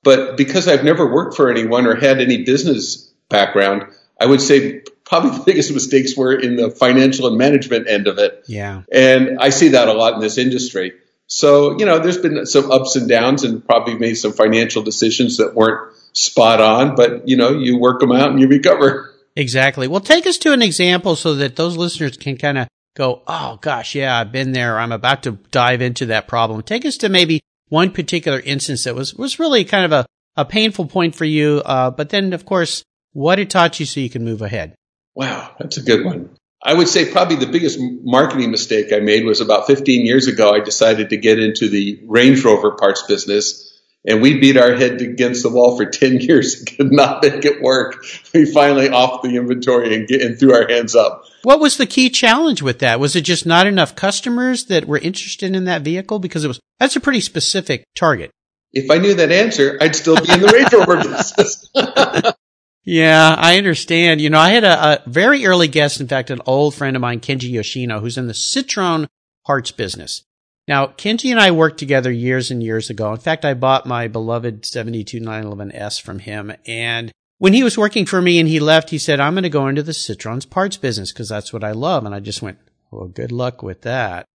But 0.03 0.37
because 0.37 0.67
I've 0.67 0.83
never 0.83 1.11
worked 1.11 1.35
for 1.35 1.49
anyone 1.49 1.87
or 1.87 1.95
had 1.95 2.21
any 2.21 2.43
business 2.43 3.11
background, 3.29 3.87
I 4.19 4.25
would 4.25 4.41
say 4.41 4.83
probably 5.03 5.31
the 5.37 5.43
biggest 5.43 5.73
mistakes 5.73 6.15
were 6.15 6.33
in 6.33 6.55
the 6.55 6.69
financial 6.69 7.27
and 7.27 7.37
management 7.37 7.89
end 7.89 8.07
of 8.07 8.19
it. 8.19 8.45
Yeah. 8.47 8.83
And 8.91 9.39
I 9.39 9.49
see 9.49 9.69
that 9.69 9.87
a 9.87 9.93
lot 9.93 10.13
in 10.13 10.19
this 10.19 10.37
industry. 10.37 10.93
So, 11.27 11.77
you 11.77 11.85
know, 11.85 11.99
there's 11.99 12.17
been 12.17 12.45
some 12.45 12.71
ups 12.71 12.95
and 12.95 13.09
downs 13.09 13.43
and 13.43 13.65
probably 13.65 13.95
made 13.95 14.15
some 14.15 14.31
financial 14.31 14.81
decisions 14.81 15.37
that 15.37 15.55
weren't 15.55 15.93
spot 16.17 16.59
on, 16.59 16.95
but 16.95 17.27
you 17.27 17.37
know, 17.37 17.51
you 17.51 17.77
work 17.77 17.99
them 17.99 18.11
out 18.11 18.31
and 18.31 18.39
you 18.39 18.47
recover. 18.47 19.13
Exactly. 19.35 19.87
Well, 19.87 20.01
take 20.01 20.25
us 20.25 20.39
to 20.39 20.51
an 20.51 20.63
example 20.63 21.15
so 21.15 21.35
that 21.35 21.55
those 21.55 21.77
listeners 21.77 22.17
can 22.17 22.37
kind 22.37 22.57
of 22.57 22.67
go, 22.95 23.21
oh 23.27 23.59
gosh, 23.61 23.93
yeah, 23.93 24.17
I've 24.17 24.31
been 24.31 24.51
there. 24.51 24.79
I'm 24.79 24.91
about 24.91 25.23
to 25.23 25.33
dive 25.51 25.81
into 25.81 26.07
that 26.07 26.27
problem. 26.27 26.63
Take 26.63 26.85
us 26.85 26.97
to 26.97 27.09
maybe 27.09 27.41
one 27.69 27.91
particular 27.91 28.39
instance 28.39 28.85
that 28.85 28.95
was, 28.95 29.13
was 29.13 29.37
really 29.37 29.63
kind 29.63 29.85
of 29.85 29.91
a, 29.91 30.05
a 30.35 30.45
painful 30.45 30.87
point 30.87 31.13
for 31.13 31.25
you. 31.25 31.61
Uh, 31.63 31.91
but 31.91 32.09
then 32.09 32.33
of 32.33 32.45
course, 32.45 32.83
what 33.13 33.37
it 33.37 33.51
taught 33.51 33.79
you 33.79 33.85
so 33.85 33.99
you 33.99 34.09
can 34.09 34.25
move 34.25 34.41
ahead. 34.41 34.73
Wow, 35.13 35.51
that's 35.59 35.77
a 35.77 35.83
good 35.83 36.03
one. 36.03 36.31
I 36.63 36.73
would 36.73 36.87
say 36.87 37.11
probably 37.11 37.35
the 37.35 37.51
biggest 37.51 37.77
marketing 37.79 38.49
mistake 38.49 38.91
I 38.91 38.99
made 38.99 39.23
was 39.23 39.41
about 39.41 39.67
15 39.67 40.03
years 40.03 40.27
ago. 40.27 40.49
I 40.49 40.61
decided 40.61 41.11
to 41.11 41.17
get 41.17 41.37
into 41.37 41.69
the 41.69 42.01
Range 42.07 42.43
Rover 42.43 42.71
parts 42.71 43.03
business 43.03 43.66
and 44.07 44.21
we 44.21 44.39
beat 44.39 44.57
our 44.57 44.73
head 44.73 45.01
against 45.01 45.43
the 45.43 45.49
wall 45.49 45.77
for 45.77 45.85
10 45.85 46.21
years 46.21 46.55
and 46.55 46.77
could 46.77 46.91
not 46.91 47.21
make 47.21 47.45
it 47.45 47.61
work. 47.61 48.03
We 48.33 48.45
finally 48.45 48.89
off 48.89 49.21
the 49.21 49.35
inventory 49.35 49.93
and, 49.93 50.07
get, 50.07 50.21
and 50.21 50.39
threw 50.39 50.53
our 50.53 50.67
hands 50.67 50.95
up. 50.95 51.25
What 51.43 51.59
was 51.59 51.77
the 51.77 51.85
key 51.85 52.09
challenge 52.09 52.61
with 52.61 52.79
that? 52.79 52.99
Was 52.99 53.15
it 53.15 53.21
just 53.21 53.45
not 53.45 53.67
enough 53.67 53.95
customers 53.95 54.65
that 54.65 54.85
were 54.85 54.97
interested 54.97 55.55
in 55.55 55.65
that 55.65 55.83
vehicle? 55.83 56.19
Because 56.19 56.43
it 56.43 56.47
was, 56.47 56.59
that's 56.79 56.95
a 56.95 57.01
pretty 57.01 57.21
specific 57.21 57.83
target. 57.95 58.31
If 58.73 58.89
I 58.89 58.97
knew 58.97 59.13
that 59.15 59.31
answer, 59.31 59.77
I'd 59.79 59.95
still 59.95 60.15
be 60.15 60.31
in 60.31 60.41
the 60.41 60.47
Range 60.47 60.73
Rover 60.73 60.97
business. 60.97 61.69
Yeah, 62.89 63.35
I 63.37 63.57
understand. 63.57 64.21
You 64.21 64.29
know, 64.29 64.39
I 64.39 64.51
had 64.51 64.63
a, 64.63 65.03
a, 65.05 65.09
very 65.09 65.45
early 65.45 65.67
guest, 65.67 65.99
in 65.99 66.07
fact, 66.07 66.29
an 66.29 66.39
old 66.45 66.73
friend 66.73 66.95
of 66.95 67.01
mine, 67.01 67.19
Kenji 67.19 67.51
Yoshino, 67.51 67.99
who's 67.99 68.17
in 68.17 68.27
the 68.27 68.33
Citroen 68.33 69.07
parts 69.45 69.71
business. 69.71 70.23
Now, 70.67 70.87
Kenji 70.87 71.31
and 71.31 71.39
I 71.39 71.51
worked 71.51 71.77
together 71.77 72.11
years 72.11 72.51
and 72.51 72.61
years 72.61 72.89
ago. 72.89 73.11
In 73.13 73.19
fact, 73.19 73.45
I 73.45 73.53
bought 73.53 73.85
my 73.85 74.07
beloved 74.07 74.63
72911S 74.63 76.01
from 76.01 76.19
him. 76.19 76.53
And 76.65 77.11
when 77.37 77.53
he 77.53 77.63
was 77.63 77.77
working 77.77 78.05
for 78.05 78.21
me 78.21 78.39
and 78.39 78.49
he 78.49 78.59
left, 78.59 78.89
he 78.89 78.97
said, 78.97 79.19
I'm 79.19 79.33
going 79.33 79.43
to 79.43 79.49
go 79.49 79.67
into 79.67 79.83
the 79.83 79.93
Citroen's 79.93 80.45
parts 80.45 80.75
business 80.75 81.13
because 81.13 81.29
that's 81.29 81.53
what 81.53 81.63
I 81.63 81.71
love. 81.71 82.05
And 82.05 82.13
I 82.13 82.19
just 82.19 82.41
went, 82.41 82.57
well, 82.91 83.07
good 83.07 83.31
luck 83.31 83.63
with 83.63 83.83
that. 83.83 84.25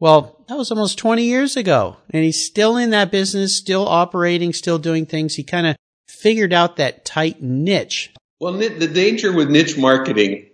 Well, 0.00 0.44
that 0.48 0.56
was 0.56 0.70
almost 0.70 0.98
20 0.98 1.22
years 1.22 1.56
ago 1.56 1.98
and 2.10 2.24
he's 2.24 2.44
still 2.44 2.76
in 2.76 2.90
that 2.90 3.12
business, 3.12 3.56
still 3.56 3.86
operating, 3.86 4.52
still 4.52 4.78
doing 4.78 5.06
things. 5.06 5.34
He 5.34 5.44
kind 5.44 5.66
of 5.66 5.76
figured 6.08 6.52
out 6.52 6.76
that 6.76 7.04
tight 7.04 7.42
niche. 7.42 8.12
Well, 8.40 8.54
the 8.54 8.88
danger 8.88 9.32
with 9.32 9.50
niche 9.50 9.78
marketing 9.78 10.48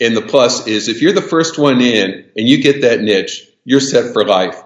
and 0.00 0.16
the 0.16 0.22
plus 0.22 0.66
is 0.66 0.88
if 0.88 1.00
you're 1.00 1.12
the 1.12 1.22
first 1.22 1.58
one 1.58 1.80
in 1.80 2.30
and 2.36 2.48
you 2.48 2.62
get 2.62 2.82
that 2.82 3.00
niche, 3.00 3.48
you're 3.64 3.80
set 3.80 4.12
for 4.12 4.24
life. 4.26 4.62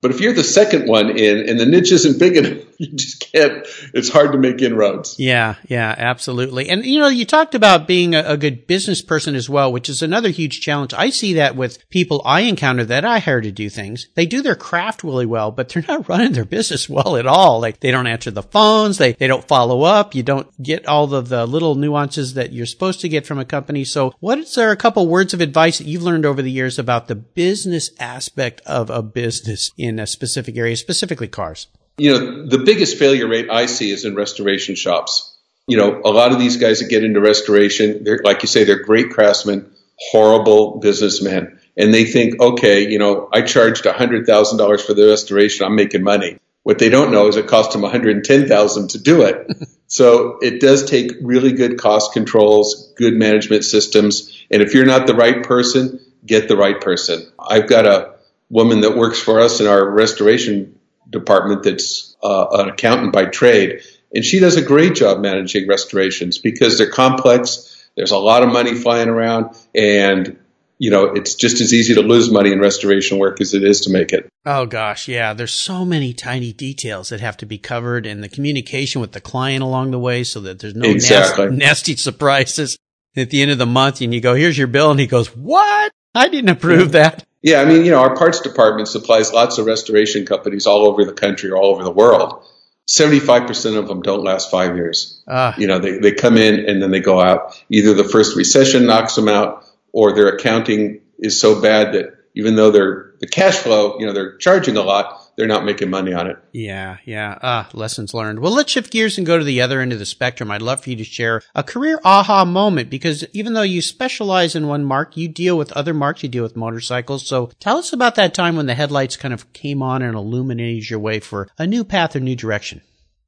But 0.00 0.12
if 0.12 0.20
you're 0.20 0.32
the 0.32 0.44
second 0.44 0.86
one 0.86 1.10
in 1.10 1.48
and 1.48 1.58
the 1.58 1.66
niche 1.66 1.90
isn't 1.90 2.20
big 2.20 2.36
enough, 2.36 2.64
you 2.78 2.94
just 2.94 3.32
can't, 3.32 3.66
it's 3.92 4.08
hard 4.08 4.30
to 4.30 4.38
make 4.38 4.62
inroads. 4.62 5.16
Yeah, 5.18 5.56
yeah, 5.66 5.92
absolutely. 5.98 6.68
And 6.68 6.84
you 6.84 7.00
know, 7.00 7.08
you 7.08 7.24
talked 7.24 7.56
about 7.56 7.88
being 7.88 8.14
a, 8.14 8.20
a, 8.20 8.36
good 8.36 8.68
business 8.68 9.02
person 9.02 9.34
as 9.34 9.50
well, 9.50 9.72
which 9.72 9.88
is 9.88 10.00
another 10.00 10.28
huge 10.28 10.60
challenge. 10.60 10.94
I 10.94 11.10
see 11.10 11.32
that 11.34 11.56
with 11.56 11.88
people 11.90 12.22
I 12.24 12.42
encounter 12.42 12.84
that 12.84 13.04
I 13.04 13.18
hire 13.18 13.40
to 13.40 13.50
do 13.50 13.68
things. 13.68 14.06
They 14.14 14.26
do 14.26 14.40
their 14.40 14.54
craft 14.54 15.02
really 15.02 15.26
well, 15.26 15.50
but 15.50 15.68
they're 15.68 15.84
not 15.88 16.08
running 16.08 16.32
their 16.32 16.44
business 16.44 16.88
well 16.88 17.16
at 17.16 17.26
all. 17.26 17.58
Like 17.60 17.80
they 17.80 17.90
don't 17.90 18.06
answer 18.06 18.30
the 18.30 18.44
phones, 18.44 18.98
they, 18.98 19.14
they 19.14 19.26
don't 19.26 19.48
follow 19.48 19.82
up, 19.82 20.14
you 20.14 20.22
don't 20.22 20.48
get 20.62 20.86
all 20.86 21.12
of 21.12 21.28
the 21.28 21.44
little 21.46 21.74
nuances 21.74 22.34
that 22.34 22.52
you're 22.52 22.66
supposed 22.66 23.00
to 23.00 23.08
get 23.08 23.26
from 23.26 23.40
a 23.40 23.44
company. 23.44 23.84
So 23.84 24.14
what 24.20 24.38
is 24.38 24.54
there 24.54 24.70
a 24.70 24.76
couple 24.76 25.08
words 25.08 25.34
of 25.34 25.40
advice 25.40 25.78
that 25.78 25.88
you've 25.88 26.04
learned 26.04 26.24
over 26.24 26.42
the 26.42 26.52
years 26.52 26.78
about 26.78 27.08
the 27.08 27.16
business 27.16 27.90
aspect 27.98 28.60
of 28.64 28.90
a 28.90 29.02
business 29.02 29.72
in 29.76 29.87
a 29.96 30.06
specific 30.06 30.56
area, 30.56 30.76
specifically 30.76 31.28
cars? 31.28 31.68
You 31.98 32.12
know, 32.12 32.46
the 32.46 32.58
biggest 32.58 32.98
failure 32.98 33.28
rate 33.28 33.48
I 33.50 33.66
see 33.66 33.90
is 33.90 34.04
in 34.04 34.14
restoration 34.14 34.74
shops. 34.74 35.36
You 35.66 35.76
know, 35.76 36.00
a 36.04 36.10
lot 36.10 36.32
of 36.32 36.38
these 36.38 36.56
guys 36.56 36.80
that 36.80 36.88
get 36.88 37.04
into 37.04 37.20
restoration, 37.20 38.04
they're, 38.04 38.20
like 38.24 38.42
you 38.42 38.48
say, 38.48 38.64
they're 38.64 38.82
great 38.82 39.10
craftsmen, 39.10 39.70
horrible 40.10 40.78
businessmen. 40.78 41.60
And 41.76 41.94
they 41.94 42.04
think, 42.04 42.40
okay, 42.40 42.88
you 42.88 42.98
know, 42.98 43.28
I 43.32 43.42
charged 43.42 43.84
$100,000 43.84 44.80
for 44.86 44.94
the 44.94 45.06
restoration, 45.06 45.66
I'm 45.66 45.76
making 45.76 46.02
money. 46.02 46.38
What 46.62 46.78
they 46.78 46.88
don't 46.88 47.12
know 47.12 47.28
is 47.28 47.36
it 47.36 47.46
cost 47.46 47.72
them 47.72 47.82
110,000 47.82 48.90
to 48.90 48.98
do 48.98 49.22
it. 49.22 49.50
so 49.86 50.38
it 50.42 50.60
does 50.60 50.84
take 50.84 51.12
really 51.22 51.52
good 51.52 51.78
cost 51.78 52.12
controls, 52.12 52.92
good 52.96 53.14
management 53.14 53.64
systems. 53.64 54.44
And 54.50 54.62
if 54.62 54.74
you're 54.74 54.84
not 54.84 55.06
the 55.06 55.14
right 55.14 55.42
person, 55.42 56.00
get 56.26 56.48
the 56.48 56.56
right 56.56 56.80
person. 56.80 57.26
I've 57.38 57.68
got 57.68 57.86
a 57.86 58.17
woman 58.50 58.80
that 58.80 58.96
works 58.96 59.20
for 59.20 59.40
us 59.40 59.60
in 59.60 59.66
our 59.66 59.88
restoration 59.90 60.78
department 61.08 61.62
that's 61.62 62.16
uh, 62.22 62.46
an 62.52 62.68
accountant 62.68 63.12
by 63.12 63.26
trade. 63.26 63.82
And 64.14 64.24
she 64.24 64.40
does 64.40 64.56
a 64.56 64.62
great 64.62 64.94
job 64.94 65.20
managing 65.20 65.68
restorations 65.68 66.38
because 66.38 66.78
they're 66.78 66.90
complex. 66.90 67.88
There's 67.96 68.10
a 68.10 68.18
lot 68.18 68.42
of 68.42 68.50
money 68.50 68.74
flying 68.74 69.08
around 69.08 69.56
and 69.74 70.38
you 70.80 70.92
know, 70.92 71.06
it's 71.06 71.34
just 71.34 71.60
as 71.60 71.74
easy 71.74 71.94
to 71.94 72.02
lose 72.02 72.30
money 72.30 72.52
in 72.52 72.60
restoration 72.60 73.18
work 73.18 73.40
as 73.40 73.52
it 73.52 73.64
is 73.64 73.82
to 73.82 73.90
make 73.90 74.12
it. 74.12 74.28
Oh 74.46 74.64
gosh, 74.64 75.08
yeah. 75.08 75.34
There's 75.34 75.52
so 75.52 75.84
many 75.84 76.12
tiny 76.12 76.52
details 76.52 77.08
that 77.08 77.20
have 77.20 77.36
to 77.38 77.46
be 77.46 77.58
covered 77.58 78.06
and 78.06 78.22
the 78.22 78.28
communication 78.28 79.00
with 79.00 79.10
the 79.10 79.20
client 79.20 79.62
along 79.62 79.90
the 79.90 79.98
way 79.98 80.22
so 80.22 80.40
that 80.40 80.60
there's 80.60 80.76
no 80.76 80.88
exactly. 80.88 81.46
nasty, 81.46 81.56
nasty 81.56 81.96
surprises 81.96 82.78
at 83.16 83.30
the 83.30 83.42
end 83.42 83.50
of 83.50 83.58
the 83.58 83.66
month 83.66 84.00
and 84.00 84.14
you 84.14 84.20
go, 84.20 84.34
here's 84.34 84.56
your 84.56 84.68
bill 84.68 84.92
and 84.92 85.00
he 85.00 85.08
goes, 85.08 85.34
what? 85.34 85.90
I 86.14 86.28
didn't 86.28 86.50
approve 86.50 86.92
that. 86.92 87.24
Yeah, 87.42 87.60
I 87.60 87.64
mean, 87.64 87.84
you 87.84 87.90
know, 87.92 88.00
our 88.00 88.16
parts 88.16 88.40
department 88.40 88.88
supplies 88.88 89.32
lots 89.32 89.58
of 89.58 89.66
restoration 89.66 90.26
companies 90.26 90.66
all 90.66 90.86
over 90.86 91.04
the 91.04 91.12
country, 91.12 91.50
or 91.50 91.56
all 91.56 91.70
over 91.70 91.84
the 91.84 91.90
world. 91.90 92.44
75% 92.88 93.76
of 93.76 93.86
them 93.86 94.00
don't 94.00 94.24
last 94.24 94.50
five 94.50 94.74
years. 94.74 95.22
Uh, 95.28 95.52
you 95.58 95.66
know, 95.66 95.78
they, 95.78 95.98
they 95.98 96.12
come 96.12 96.38
in 96.38 96.68
and 96.68 96.82
then 96.82 96.90
they 96.90 97.00
go 97.00 97.20
out. 97.20 97.62
Either 97.68 97.92
the 97.92 98.02
first 98.02 98.34
recession 98.34 98.86
knocks 98.86 99.14
them 99.14 99.28
out 99.28 99.66
or 99.92 100.14
their 100.14 100.28
accounting 100.28 101.00
is 101.18 101.38
so 101.38 101.60
bad 101.60 101.92
that 101.92 102.14
even 102.34 102.56
though 102.56 102.70
they're 102.70 103.14
the 103.20 103.26
cash 103.26 103.56
flow, 103.58 103.98
you 103.98 104.06
know, 104.06 104.12
they're 104.12 104.36
charging 104.36 104.76
a 104.76 104.82
lot, 104.82 105.20
they're 105.38 105.46
not 105.46 105.64
making 105.64 105.88
money 105.88 106.12
on 106.12 106.26
it. 106.26 106.36
Yeah, 106.52 106.96
yeah. 107.04 107.38
Ah, 107.40 107.70
lessons 107.72 108.12
learned. 108.12 108.40
Well, 108.40 108.52
let's 108.52 108.72
shift 108.72 108.90
gears 108.90 109.18
and 109.18 109.26
go 109.26 109.38
to 109.38 109.44
the 109.44 109.62
other 109.62 109.80
end 109.80 109.92
of 109.92 110.00
the 110.00 110.04
spectrum. 110.04 110.50
I'd 110.50 110.62
love 110.62 110.82
for 110.82 110.90
you 110.90 110.96
to 110.96 111.04
share 111.04 111.42
a 111.54 111.62
career 111.62 112.00
aha 112.04 112.44
moment 112.44 112.90
because 112.90 113.24
even 113.32 113.52
though 113.52 113.62
you 113.62 113.80
specialize 113.80 114.56
in 114.56 114.66
one 114.66 114.84
mark, 114.84 115.16
you 115.16 115.28
deal 115.28 115.56
with 115.56 115.70
other 115.72 115.94
marks, 115.94 116.24
you 116.24 116.28
deal 116.28 116.42
with 116.42 116.56
motorcycles. 116.56 117.24
So 117.24 117.52
tell 117.60 117.78
us 117.78 117.92
about 117.92 118.16
that 118.16 118.34
time 118.34 118.56
when 118.56 118.66
the 118.66 118.74
headlights 118.74 119.16
kind 119.16 119.32
of 119.32 119.52
came 119.52 119.80
on 119.80 120.02
and 120.02 120.16
illuminated 120.16 120.90
your 120.90 120.98
way 120.98 121.20
for 121.20 121.48
a 121.56 121.68
new 121.68 121.84
path 121.84 122.16
or 122.16 122.20
new 122.20 122.34
direction. 122.34 122.82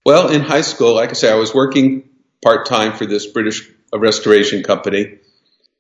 Well, 0.04 0.30
in 0.30 0.40
high 0.40 0.62
school, 0.62 0.96
like 0.96 1.10
I 1.10 1.12
say, 1.12 1.30
I 1.30 1.36
was 1.36 1.54
working 1.54 2.08
part 2.44 2.66
time 2.66 2.94
for 2.94 3.06
this 3.06 3.26
British 3.26 3.70
restoration 3.94 4.64
company. 4.64 5.18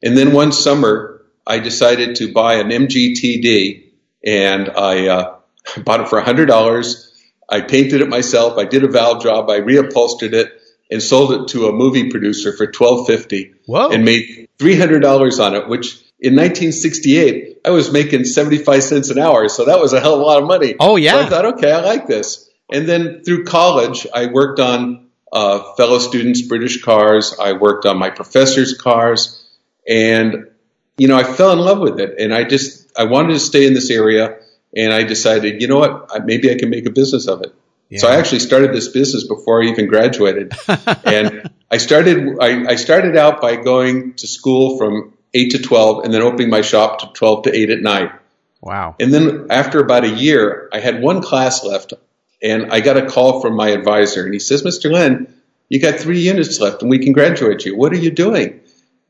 And 0.00 0.16
then 0.16 0.32
one 0.32 0.52
summer, 0.52 1.22
I 1.44 1.58
decided 1.58 2.16
to 2.16 2.32
buy 2.32 2.54
an 2.54 2.68
MGTD 2.68 3.90
and 4.24 4.68
I, 4.68 5.08
uh, 5.08 5.39
I 5.76 5.80
bought 5.80 6.00
it 6.00 6.08
for 6.08 6.20
$100. 6.20 7.06
I 7.48 7.60
painted 7.62 8.00
it 8.00 8.08
myself. 8.08 8.58
I 8.58 8.64
did 8.64 8.84
a 8.84 8.88
valve 8.88 9.22
job. 9.22 9.50
I 9.50 9.60
reupholstered 9.60 10.32
it 10.32 10.52
and 10.90 11.02
sold 11.02 11.32
it 11.32 11.48
to 11.48 11.68
a 11.68 11.72
movie 11.72 12.10
producer 12.10 12.52
for 12.56 12.66
$12.50 12.66 13.92
and 13.92 14.04
made 14.04 14.48
$300 14.58 15.44
on 15.44 15.54
it, 15.54 15.68
which 15.68 15.94
in 16.20 16.34
1968, 16.34 17.60
I 17.64 17.70
was 17.70 17.90
making 17.92 18.24
75 18.24 18.82
cents 18.82 19.10
an 19.10 19.18
hour. 19.18 19.48
So 19.48 19.64
that 19.66 19.80
was 19.80 19.92
a 19.92 20.00
hell 20.00 20.14
of 20.14 20.20
a 20.20 20.24
lot 20.24 20.42
of 20.42 20.48
money. 20.48 20.76
Oh, 20.78 20.96
yeah. 20.96 21.12
So 21.12 21.20
I 21.20 21.28
thought, 21.28 21.44
okay, 21.54 21.72
I 21.72 21.80
like 21.80 22.06
this. 22.06 22.50
And 22.72 22.88
then 22.88 23.22
through 23.24 23.44
college, 23.44 24.06
I 24.12 24.26
worked 24.26 24.60
on 24.60 25.08
uh, 25.32 25.74
fellow 25.74 25.98
students' 25.98 26.42
British 26.42 26.82
cars. 26.82 27.36
I 27.40 27.52
worked 27.52 27.86
on 27.86 27.98
my 27.98 28.10
professors' 28.10 28.76
cars. 28.76 29.42
And, 29.88 30.50
you 30.98 31.08
know, 31.08 31.16
I 31.16 31.24
fell 31.24 31.52
in 31.52 31.58
love 31.58 31.80
with 31.80 32.00
it. 32.00 32.16
And 32.18 32.34
I 32.34 32.44
just, 32.44 32.92
I 32.96 33.04
wanted 33.04 33.34
to 33.34 33.40
stay 33.40 33.66
in 33.66 33.74
this 33.74 33.90
area 33.90 34.38
and 34.76 34.92
I 34.92 35.02
decided, 35.02 35.60
you 35.60 35.68
know 35.68 35.78
what, 35.78 36.26
maybe 36.26 36.50
I 36.50 36.56
can 36.56 36.70
make 36.70 36.86
a 36.86 36.90
business 36.90 37.26
of 37.26 37.42
it. 37.42 37.54
Yeah. 37.88 37.98
So 37.98 38.08
I 38.08 38.16
actually 38.16 38.38
started 38.38 38.72
this 38.72 38.88
business 38.88 39.26
before 39.26 39.62
I 39.62 39.66
even 39.66 39.88
graduated, 39.88 40.52
and 41.04 41.50
I 41.70 41.78
started 41.78 42.38
I, 42.40 42.66
I, 42.68 42.74
started 42.76 43.16
out 43.16 43.40
by 43.40 43.56
going 43.56 44.14
to 44.14 44.28
school 44.28 44.78
from 44.78 45.12
eight 45.34 45.50
to 45.52 45.58
twelve, 45.58 46.04
and 46.04 46.14
then 46.14 46.22
opening 46.22 46.50
my 46.50 46.60
shop 46.60 47.00
to 47.00 47.08
twelve 47.14 47.44
to 47.44 47.54
eight 47.54 47.68
at 47.70 47.80
night. 47.80 48.12
Wow! 48.60 48.94
And 49.00 49.12
then 49.12 49.48
after 49.50 49.80
about 49.80 50.04
a 50.04 50.08
year, 50.08 50.68
I 50.72 50.78
had 50.78 51.02
one 51.02 51.20
class 51.20 51.64
left, 51.64 51.94
and 52.40 52.72
I 52.72 52.78
got 52.78 52.96
a 52.96 53.06
call 53.06 53.40
from 53.40 53.56
my 53.56 53.70
advisor, 53.70 54.24
and 54.24 54.32
he 54.32 54.38
says, 54.38 54.62
"Mr. 54.62 54.88
Len, 54.88 55.26
you 55.68 55.80
got 55.80 55.98
three 55.98 56.20
units 56.20 56.60
left, 56.60 56.82
and 56.82 56.90
we 56.90 57.00
can 57.00 57.12
graduate 57.12 57.64
you. 57.64 57.76
What 57.76 57.92
are 57.92 57.98
you 57.98 58.12
doing?" 58.12 58.60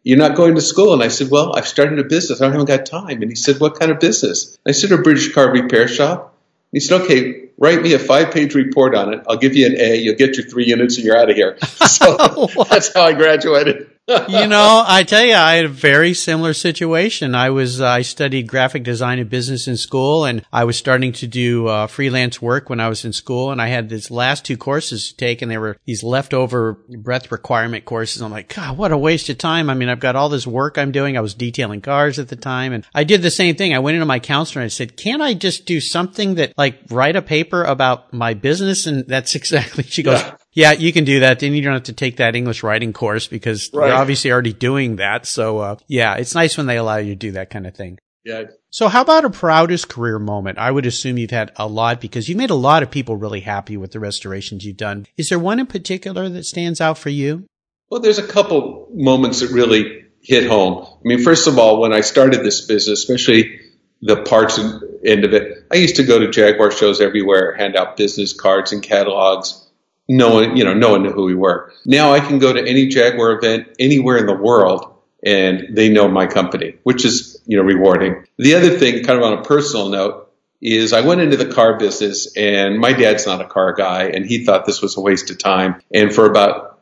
You're 0.02 0.18
not 0.18 0.36
going 0.36 0.54
to 0.54 0.60
school. 0.60 0.94
And 0.94 1.02
I 1.02 1.08
said, 1.08 1.28
well, 1.30 1.56
I've 1.56 1.68
started 1.68 1.98
a 1.98 2.04
business. 2.04 2.40
I 2.40 2.44
don't 2.44 2.52
haven't 2.52 2.68
got 2.68 2.86
time. 2.86 3.22
And 3.22 3.30
he 3.30 3.36
said, 3.36 3.60
what 3.60 3.78
kind 3.78 3.90
of 3.90 4.00
business? 4.00 4.58
I 4.66 4.72
said, 4.72 4.92
a 4.92 4.98
British 4.98 5.32
car 5.32 5.50
repair 5.52 5.88
shop. 5.88 6.36
he 6.72 6.80
said, 6.80 7.02
okay, 7.02 7.50
write 7.58 7.82
me 7.82 7.92
a 7.92 7.98
five 7.98 8.32
page 8.32 8.54
report 8.54 8.94
on 8.94 9.12
it. 9.12 9.22
I'll 9.28 9.36
give 9.36 9.54
you 9.54 9.66
an 9.66 9.76
A. 9.78 9.96
You'll 9.96 10.16
get 10.16 10.36
your 10.36 10.46
three 10.46 10.66
units 10.66 10.96
and 10.96 11.04
you're 11.04 11.16
out 11.16 11.30
of 11.30 11.36
here. 11.36 11.58
So 11.90 12.16
that's 12.70 12.94
how 12.94 13.02
I 13.02 13.12
graduated 13.12 13.90
you 14.28 14.46
know, 14.46 14.84
I 14.86 15.04
tell 15.04 15.24
you, 15.24 15.34
I 15.34 15.54
had 15.56 15.64
a 15.66 15.68
very 15.68 16.14
similar 16.14 16.52
situation. 16.52 17.34
I 17.34 17.50
was, 17.50 17.80
uh, 17.80 17.86
I 17.86 18.02
studied 18.02 18.48
graphic 18.48 18.82
design 18.82 19.18
and 19.18 19.30
business 19.30 19.68
in 19.68 19.76
school 19.76 20.24
and 20.24 20.44
I 20.52 20.64
was 20.64 20.76
starting 20.76 21.12
to 21.14 21.26
do 21.26 21.68
uh, 21.68 21.86
freelance 21.86 22.42
work 22.42 22.68
when 22.68 22.80
I 22.80 22.88
was 22.88 23.04
in 23.04 23.12
school 23.12 23.50
and 23.50 23.62
I 23.62 23.68
had 23.68 23.88
these 23.88 24.10
last 24.10 24.44
two 24.44 24.56
courses 24.56 25.08
to 25.08 25.16
take 25.16 25.42
and 25.42 25.50
they 25.50 25.58
were 25.58 25.76
these 25.84 26.02
leftover 26.02 26.74
breadth 26.88 27.30
requirement 27.30 27.84
courses. 27.84 28.22
I'm 28.22 28.32
like, 28.32 28.54
God, 28.54 28.76
what 28.76 28.92
a 28.92 28.98
waste 28.98 29.28
of 29.28 29.38
time. 29.38 29.70
I 29.70 29.74
mean, 29.74 29.88
I've 29.88 30.00
got 30.00 30.16
all 30.16 30.28
this 30.28 30.46
work 30.46 30.76
I'm 30.76 30.92
doing. 30.92 31.16
I 31.16 31.20
was 31.20 31.34
detailing 31.34 31.80
cars 31.80 32.18
at 32.18 32.28
the 32.28 32.36
time 32.36 32.72
and 32.72 32.84
I 32.94 33.04
did 33.04 33.22
the 33.22 33.30
same 33.30 33.54
thing. 33.54 33.74
I 33.74 33.78
went 33.78 33.94
into 33.94 34.06
my 34.06 34.18
counselor 34.18 34.62
and 34.62 34.66
I 34.66 34.70
said, 34.70 34.96
can't 34.96 35.22
I 35.22 35.34
just 35.34 35.66
do 35.66 35.80
something 35.80 36.34
that 36.34 36.52
like 36.58 36.80
write 36.90 37.16
a 37.16 37.22
paper 37.22 37.62
about 37.62 38.12
my 38.12 38.34
business? 38.34 38.86
And 38.86 39.06
that's 39.06 39.34
exactly, 39.40 39.84
she 39.84 40.02
goes, 40.02 40.20
yeah. 40.20 40.36
Yeah, 40.52 40.72
you 40.72 40.92
can 40.92 41.04
do 41.04 41.20
that. 41.20 41.38
Then 41.38 41.52
you 41.52 41.62
don't 41.62 41.74
have 41.74 41.84
to 41.84 41.92
take 41.92 42.16
that 42.16 42.34
English 42.34 42.62
writing 42.62 42.92
course 42.92 43.26
because 43.28 43.70
right. 43.72 43.88
you're 43.88 43.96
obviously 43.96 44.32
already 44.32 44.52
doing 44.52 44.96
that. 44.96 45.26
So, 45.26 45.58
uh, 45.58 45.76
yeah, 45.86 46.16
it's 46.16 46.34
nice 46.34 46.56
when 46.56 46.66
they 46.66 46.76
allow 46.76 46.96
you 46.96 47.12
to 47.12 47.16
do 47.16 47.32
that 47.32 47.50
kind 47.50 47.66
of 47.66 47.74
thing. 47.74 47.98
Yeah. 48.24 48.44
So 48.68 48.88
how 48.88 49.02
about 49.02 49.24
a 49.24 49.30
proudest 49.30 49.88
career 49.88 50.18
moment? 50.18 50.58
I 50.58 50.70
would 50.70 50.86
assume 50.86 51.18
you've 51.18 51.30
had 51.30 51.52
a 51.56 51.66
lot 51.66 52.00
because 52.00 52.28
you've 52.28 52.38
made 52.38 52.50
a 52.50 52.54
lot 52.54 52.82
of 52.82 52.90
people 52.90 53.16
really 53.16 53.40
happy 53.40 53.76
with 53.76 53.92
the 53.92 54.00
restorations 54.00 54.64
you've 54.64 54.76
done. 54.76 55.06
Is 55.16 55.28
there 55.28 55.38
one 55.38 55.58
in 55.58 55.66
particular 55.66 56.28
that 56.28 56.44
stands 56.44 56.80
out 56.80 56.98
for 56.98 57.08
you? 57.08 57.46
Well, 57.88 58.00
there's 58.00 58.18
a 58.18 58.26
couple 58.26 58.88
moments 58.92 59.40
that 59.40 59.50
really 59.50 60.04
hit 60.20 60.48
home. 60.48 60.84
I 60.84 61.00
mean, 61.02 61.22
first 61.22 61.46
of 61.46 61.58
all, 61.58 61.80
when 61.80 61.92
I 61.92 62.02
started 62.02 62.44
this 62.44 62.66
business, 62.66 63.00
especially 63.00 63.60
the 64.02 64.22
parts 64.22 64.58
end 65.04 65.24
of 65.24 65.32
it, 65.32 65.66
I 65.70 65.76
used 65.76 65.96
to 65.96 66.04
go 66.04 66.18
to 66.18 66.30
Jaguar 66.30 66.70
shows 66.70 67.00
everywhere, 67.00 67.54
hand 67.56 67.74
out 67.74 67.96
business 67.96 68.32
cards 68.32 68.72
and 68.72 68.82
catalogs 68.82 69.69
no 70.10 70.34
one, 70.34 70.56
you 70.56 70.64
know, 70.64 70.74
no 70.74 70.90
one 70.90 71.04
knew 71.04 71.12
who 71.12 71.24
we 71.24 71.36
were. 71.36 71.72
Now 71.86 72.12
I 72.12 72.18
can 72.18 72.40
go 72.40 72.52
to 72.52 72.60
any 72.60 72.88
Jaguar 72.88 73.38
event 73.38 73.68
anywhere 73.78 74.16
in 74.16 74.26
the 74.26 74.34
world 74.34 74.92
and 75.24 75.68
they 75.76 75.88
know 75.88 76.08
my 76.08 76.26
company, 76.26 76.74
which 76.82 77.04
is, 77.04 77.40
you 77.46 77.56
know, 77.56 77.62
rewarding. 77.62 78.26
The 78.36 78.56
other 78.56 78.76
thing, 78.76 79.04
kind 79.04 79.20
of 79.20 79.24
on 79.24 79.38
a 79.38 79.42
personal 79.42 79.88
note, 79.88 80.32
is 80.60 80.92
I 80.92 81.02
went 81.02 81.20
into 81.20 81.36
the 81.36 81.46
car 81.46 81.78
business 81.78 82.36
and 82.36 82.80
my 82.80 82.92
dad's 82.92 83.24
not 83.24 83.40
a 83.40 83.46
car 83.46 83.72
guy 83.72 84.08
and 84.08 84.26
he 84.26 84.44
thought 84.44 84.66
this 84.66 84.82
was 84.82 84.96
a 84.96 85.00
waste 85.00 85.30
of 85.30 85.38
time. 85.38 85.80
And 85.94 86.12
for 86.12 86.26
about 86.26 86.80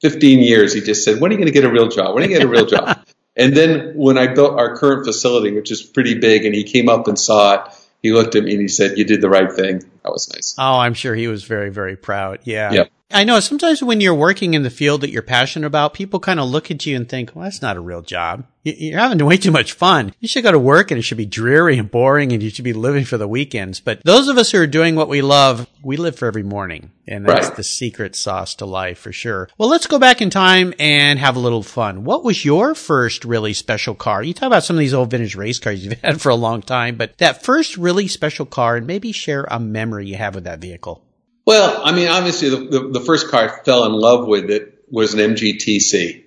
15 0.00 0.38
years, 0.38 0.72
he 0.72 0.80
just 0.80 1.02
said, 1.02 1.20
when 1.20 1.32
are 1.32 1.34
you 1.34 1.38
going 1.38 1.52
to 1.52 1.52
get 1.52 1.64
a 1.64 1.72
real 1.72 1.88
job? 1.88 2.14
When 2.14 2.22
are 2.22 2.28
you 2.28 2.38
going 2.38 2.48
to 2.48 2.54
get 2.54 2.60
a 2.60 2.62
real 2.62 2.66
job? 2.66 3.04
and 3.36 3.56
then 3.56 3.94
when 3.96 4.16
I 4.16 4.28
built 4.28 4.56
our 4.56 4.76
current 4.76 5.04
facility, 5.04 5.52
which 5.52 5.72
is 5.72 5.82
pretty 5.82 6.14
big, 6.14 6.44
and 6.44 6.54
he 6.54 6.62
came 6.62 6.88
up 6.88 7.08
and 7.08 7.18
saw 7.18 7.54
it, 7.54 7.72
he 8.02 8.12
looked 8.12 8.34
at 8.36 8.44
me 8.44 8.52
and 8.52 8.60
he 8.60 8.68
said, 8.68 8.96
you 8.98 9.04
did 9.04 9.20
the 9.20 9.28
right 9.28 9.52
thing. 9.52 9.82
That 10.04 10.12
was 10.12 10.32
nice. 10.32 10.54
Oh, 10.58 10.78
I'm 10.78 10.94
sure 10.94 11.14
he 11.14 11.28
was 11.28 11.44
very, 11.44 11.70
very 11.70 11.96
proud. 11.96 12.40
Yeah. 12.44 12.72
Yep. 12.72 12.90
I 13.10 13.24
know 13.24 13.40
sometimes 13.40 13.82
when 13.82 14.02
you're 14.02 14.12
working 14.14 14.52
in 14.52 14.64
the 14.64 14.70
field 14.70 15.00
that 15.00 15.08
you're 15.10 15.22
passionate 15.22 15.66
about, 15.66 15.94
people 15.94 16.20
kind 16.20 16.38
of 16.38 16.46
look 16.50 16.70
at 16.70 16.84
you 16.84 16.94
and 16.94 17.08
think, 17.08 17.34
well, 17.34 17.44
that's 17.44 17.62
not 17.62 17.78
a 17.78 17.80
real 17.80 18.02
job. 18.02 18.44
You're 18.64 18.98
having 19.00 19.24
way 19.24 19.38
too 19.38 19.50
much 19.50 19.72
fun. 19.72 20.12
You 20.20 20.28
should 20.28 20.42
go 20.44 20.52
to 20.52 20.58
work 20.58 20.90
and 20.90 20.98
it 20.98 21.02
should 21.02 21.16
be 21.16 21.24
dreary 21.24 21.78
and 21.78 21.90
boring 21.90 22.32
and 22.32 22.42
you 22.42 22.50
should 22.50 22.66
be 22.66 22.74
living 22.74 23.06
for 23.06 23.16
the 23.16 23.26
weekends. 23.26 23.80
But 23.80 24.02
those 24.04 24.28
of 24.28 24.36
us 24.36 24.50
who 24.50 24.58
are 24.60 24.66
doing 24.66 24.94
what 24.94 25.08
we 25.08 25.22
love, 25.22 25.66
we 25.82 25.96
live 25.96 26.16
for 26.16 26.26
every 26.26 26.42
morning. 26.42 26.90
And 27.06 27.24
that's 27.24 27.46
Right. 27.48 27.56
the 27.56 27.64
secret 27.64 28.14
sauce 28.14 28.54
to 28.56 28.66
life 28.66 28.98
for 28.98 29.10
sure. 29.12 29.48
Well, 29.56 29.70
let's 29.70 29.86
go 29.86 29.98
back 29.98 30.20
in 30.20 30.28
time 30.28 30.74
and 30.78 31.18
have 31.18 31.34
a 31.36 31.40
little 31.40 31.62
fun. 31.62 32.04
What 32.04 32.24
was 32.24 32.44
your 32.44 32.74
first 32.74 33.24
really 33.24 33.54
special 33.54 33.94
car? 33.94 34.22
You 34.22 34.34
talk 34.34 34.48
about 34.48 34.64
some 34.64 34.76
of 34.76 34.80
these 34.80 34.92
old 34.92 35.10
vintage 35.10 35.34
race 35.34 35.58
cars 35.58 35.82
you've 35.82 35.98
had 36.02 36.20
for 36.20 36.28
a 36.28 36.34
long 36.34 36.60
time, 36.60 36.96
but 36.96 37.16
that 37.16 37.42
first 37.42 37.78
really 37.78 38.06
special 38.06 38.44
car 38.44 38.76
and 38.76 38.86
maybe 38.86 39.12
share 39.12 39.46
a 39.50 39.58
memory 39.58 40.06
you 40.08 40.16
have 40.16 40.34
with 40.34 40.44
that 40.44 40.58
vehicle. 40.60 41.02
Well, 41.48 41.80
I 41.82 41.92
mean, 41.92 42.08
obviously, 42.08 42.50
the, 42.50 42.56
the, 42.58 42.88
the 42.90 43.00
first 43.00 43.30
car 43.30 43.44
I 43.44 43.64
fell 43.64 43.86
in 43.86 43.92
love 43.92 44.28
with 44.28 44.50
it 44.50 44.84
was 44.90 45.14
an 45.14 45.20
MGTC. 45.20 46.24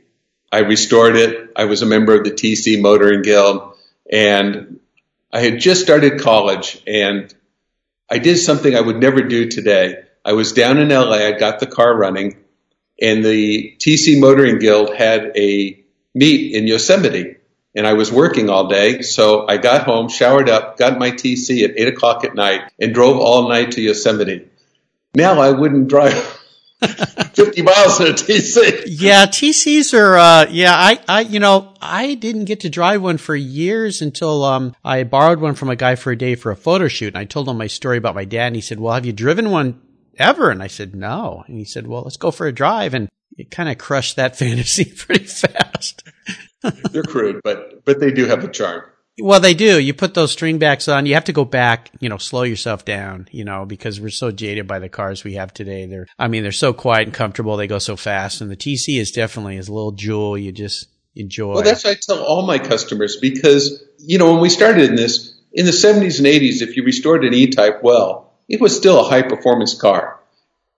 I 0.52 0.60
restored 0.62 1.16
it. 1.16 1.52
I 1.56 1.66
was 1.66 1.84
a 1.84 1.86
member 1.86 2.16
of 2.16 2.24
the 2.24 2.32
TC 2.32 2.82
Motoring 2.82 3.22
Guild, 3.22 3.78
and 4.12 4.80
I 5.32 5.42
had 5.42 5.60
just 5.60 5.84
started 5.84 6.22
college, 6.22 6.82
and 6.88 7.32
I 8.10 8.18
did 8.18 8.38
something 8.38 8.76
I 8.76 8.82
would 8.82 9.00
never 9.00 9.22
do 9.22 9.48
today. 9.48 10.06
I 10.26 10.34
was 10.34 10.54
down 10.54 10.80
in 10.80 10.90
LA. 10.90 11.18
I 11.18 11.34
got 11.34 11.60
the 11.60 11.68
car 11.68 11.96
running, 11.96 12.38
and 13.00 13.24
the 13.24 13.76
TC 13.78 14.20
Motoring 14.20 14.58
Guild 14.58 14.96
had 14.96 15.38
a 15.38 15.84
meet 16.16 16.56
in 16.56 16.66
Yosemite, 16.66 17.36
and 17.76 17.86
I 17.86 17.94
was 17.94 18.12
working 18.12 18.50
all 18.50 18.70
day. 18.70 19.04
So 19.04 19.48
I 19.48 19.58
got 19.58 19.84
home, 19.84 20.10
showered 20.10 20.50
up, 20.50 20.78
got 20.78 20.98
my 20.98 21.12
TC 21.12 21.64
at 21.64 21.78
eight 21.78 21.90
o'clock 21.90 22.24
at 22.24 22.34
night, 22.34 22.72
and 22.80 22.92
drove 22.92 23.20
all 23.20 23.50
night 23.50 23.74
to 23.74 23.82
Yosemite. 23.82 24.48
Now 25.14 25.42
I 25.42 25.52
wouldn't 25.52 25.88
drive 25.88 26.14
50 26.82 27.62
miles 27.62 28.00
in 28.00 28.08
a 28.08 28.12
TC. 28.12 28.86
Yeah, 28.88 29.26
TCs 29.26 29.94
are. 29.94 30.18
Uh, 30.18 30.48
yeah, 30.50 30.74
I, 30.74 31.00
I, 31.08 31.22
you 31.22 31.40
know, 31.40 31.74
I 31.82 32.16
didn't 32.16 32.46
get 32.46 32.62
to 32.62 32.70
drive 32.70 33.02
one 33.02 33.18
for 33.18 33.36
years 33.36 34.02
until 34.02 34.44
um, 34.44 34.76
I 34.84 35.04
borrowed 35.04 35.40
one 35.40 35.56
from 35.56 35.70
a 35.70 35.76
guy 35.76 35.96
for 35.96 36.12
a 36.12 36.18
day 36.18 36.36
for 36.36 36.52
a 36.52 36.56
photo 36.56 36.88
shoot, 36.88 37.10
and 37.10 37.18
I 37.18 37.26
told 37.26 37.48
him 37.48 37.58
my 37.58 37.68
story 37.68 37.98
about 37.98 38.16
my 38.16 38.26
dad, 38.26 38.48
and 38.48 38.56
he 38.56 38.62
said, 38.62 38.80
"Well, 38.80 38.94
have 38.94 39.06
you 39.06 39.14
driven 39.14 39.52
one 39.52 39.80
ever?" 40.18 40.50
And 40.50 40.64
I 40.64 40.68
said, 40.68 40.96
"No," 40.96 41.44
and 41.48 41.58
he 41.58 41.66
said, 41.66 41.88
"Well, 41.88 42.02
let's 42.02 42.18
go 42.18 42.32
for 42.32 42.48
a 42.48 42.52
drive," 42.52 42.94
and 42.94 43.10
it 43.38 43.52
kind 43.52 43.70
of 43.70 43.78
crushed 43.78 44.16
that 44.16 44.36
fantasy 44.38 44.86
pretty 44.86 45.26
fast. 45.26 46.04
They're 46.92 47.04
crude, 47.04 47.42
but 47.44 47.86
but 47.86 48.00
they 48.00 48.12
do 48.12 48.26
have 48.26 48.44
a 48.44 48.48
charm. 48.50 48.84
Well, 49.22 49.40
they 49.40 49.54
do. 49.54 49.80
You 49.80 49.94
put 49.94 50.14
those 50.14 50.32
string 50.32 50.58
backs 50.58 50.88
on. 50.88 51.06
You 51.06 51.14
have 51.14 51.26
to 51.26 51.34
go 51.34 51.46
back, 51.46 51.92
you 52.00 52.10
know, 52.10 52.18
slow 52.18 52.44
yourself 52.44 52.84
down, 52.86 53.28
you 53.32 53.46
know, 53.46 53.66
because 53.66 54.02
we're 54.02 54.10
so 54.10 54.32
jaded 54.32 54.68
by 54.68 54.80
the 54.80 54.90
cars 54.90 55.24
we 55.24 55.36
have 55.36 55.54
today. 55.54 55.86
They're, 55.86 56.08
I 56.18 56.28
mean, 56.28 56.44
they're 56.44 56.52
so 56.52 56.74
quiet 56.74 57.04
and 57.08 57.14
comfortable. 57.14 57.58
They 57.58 57.68
go 57.68 57.80
so 57.80 57.96
fast. 57.96 58.42
And 58.42 58.50
the 58.52 58.58
TC 58.58 59.00
is 59.00 59.12
definitely 59.12 59.58
is 59.58 59.68
a 59.68 59.74
little 59.74 59.92
jewel 59.92 60.38
you 60.38 60.52
just 60.52 60.88
enjoy. 61.16 61.54
Well, 61.54 61.64
that's 61.64 61.84
what 61.84 61.98
I 61.98 62.00
tell 62.02 62.24
all 62.24 62.46
my 62.46 62.58
customers 62.60 63.18
because 63.18 63.84
you 64.00 64.18
know 64.18 64.32
when 64.34 64.42
we 64.42 64.50
started 64.50 64.90
in 64.90 64.96
this 64.96 65.38
in 65.54 65.66
the 65.66 65.72
70s 65.72 66.18
and 66.20 66.28
80s, 66.28 66.62
if 66.62 66.78
you 66.78 66.84
restored 66.84 67.26
an 67.26 67.34
E-Type 67.34 67.84
well, 67.84 68.34
it 68.48 68.62
was 68.62 68.76
still 68.76 69.00
a 69.00 69.04
high 69.10 69.22
performance 69.22 69.80
car. 69.80 70.20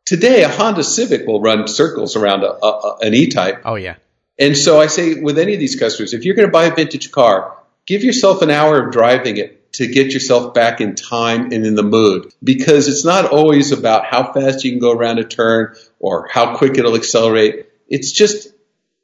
Today, 0.06 0.44
a 0.44 0.50
Honda 0.50 0.84
Civic 0.84 1.28
will 1.28 1.40
run 1.40 1.68
circles 1.68 2.16
around 2.16 2.44
a, 2.44 2.52
a, 2.52 2.68
a- 2.68 2.98
an 3.04 3.14
E-Type. 3.14 3.62
oh 3.66 3.76
yeah. 3.76 3.96
And 4.40 4.58
so 4.58 4.82
I 4.82 4.88
say 4.88 5.14
with 5.22 5.38
any 5.38 5.54
of 5.54 5.60
these 5.60 5.76
customers, 5.80 6.14
if 6.14 6.26
you're 6.26 6.36
going 6.36 6.48
to 6.48 6.52
buy 6.52 6.66
a 6.66 6.74
vintage 6.76 7.12
car, 7.12 7.56
give 7.86 8.04
yourself 8.04 8.42
an 8.42 8.50
hour 8.50 8.86
of 8.86 8.92
driving 8.92 9.38
it 9.38 9.74
to 9.74 9.88
get 9.88 10.14
yourself 10.14 10.54
back 10.54 10.82
in 10.82 10.96
time 10.96 11.52
and 11.52 11.66
in 11.66 11.76
the 11.76 11.84
mood 11.84 12.32
because 12.44 12.88
it's 12.88 13.04
not 13.04 13.26
always 13.26 13.72
about 13.72 14.06
how 14.06 14.32
fast 14.32 14.64
you 14.64 14.72
can 14.72 14.80
go 14.80 14.92
around 14.92 15.18
a 15.18 15.24
turn 15.24 15.76
or 16.00 16.28
how 16.28 16.56
quick 16.56 16.78
it'll 16.78 16.96
accelerate. 16.96 17.68
It's 17.88 18.12
just 18.12 18.50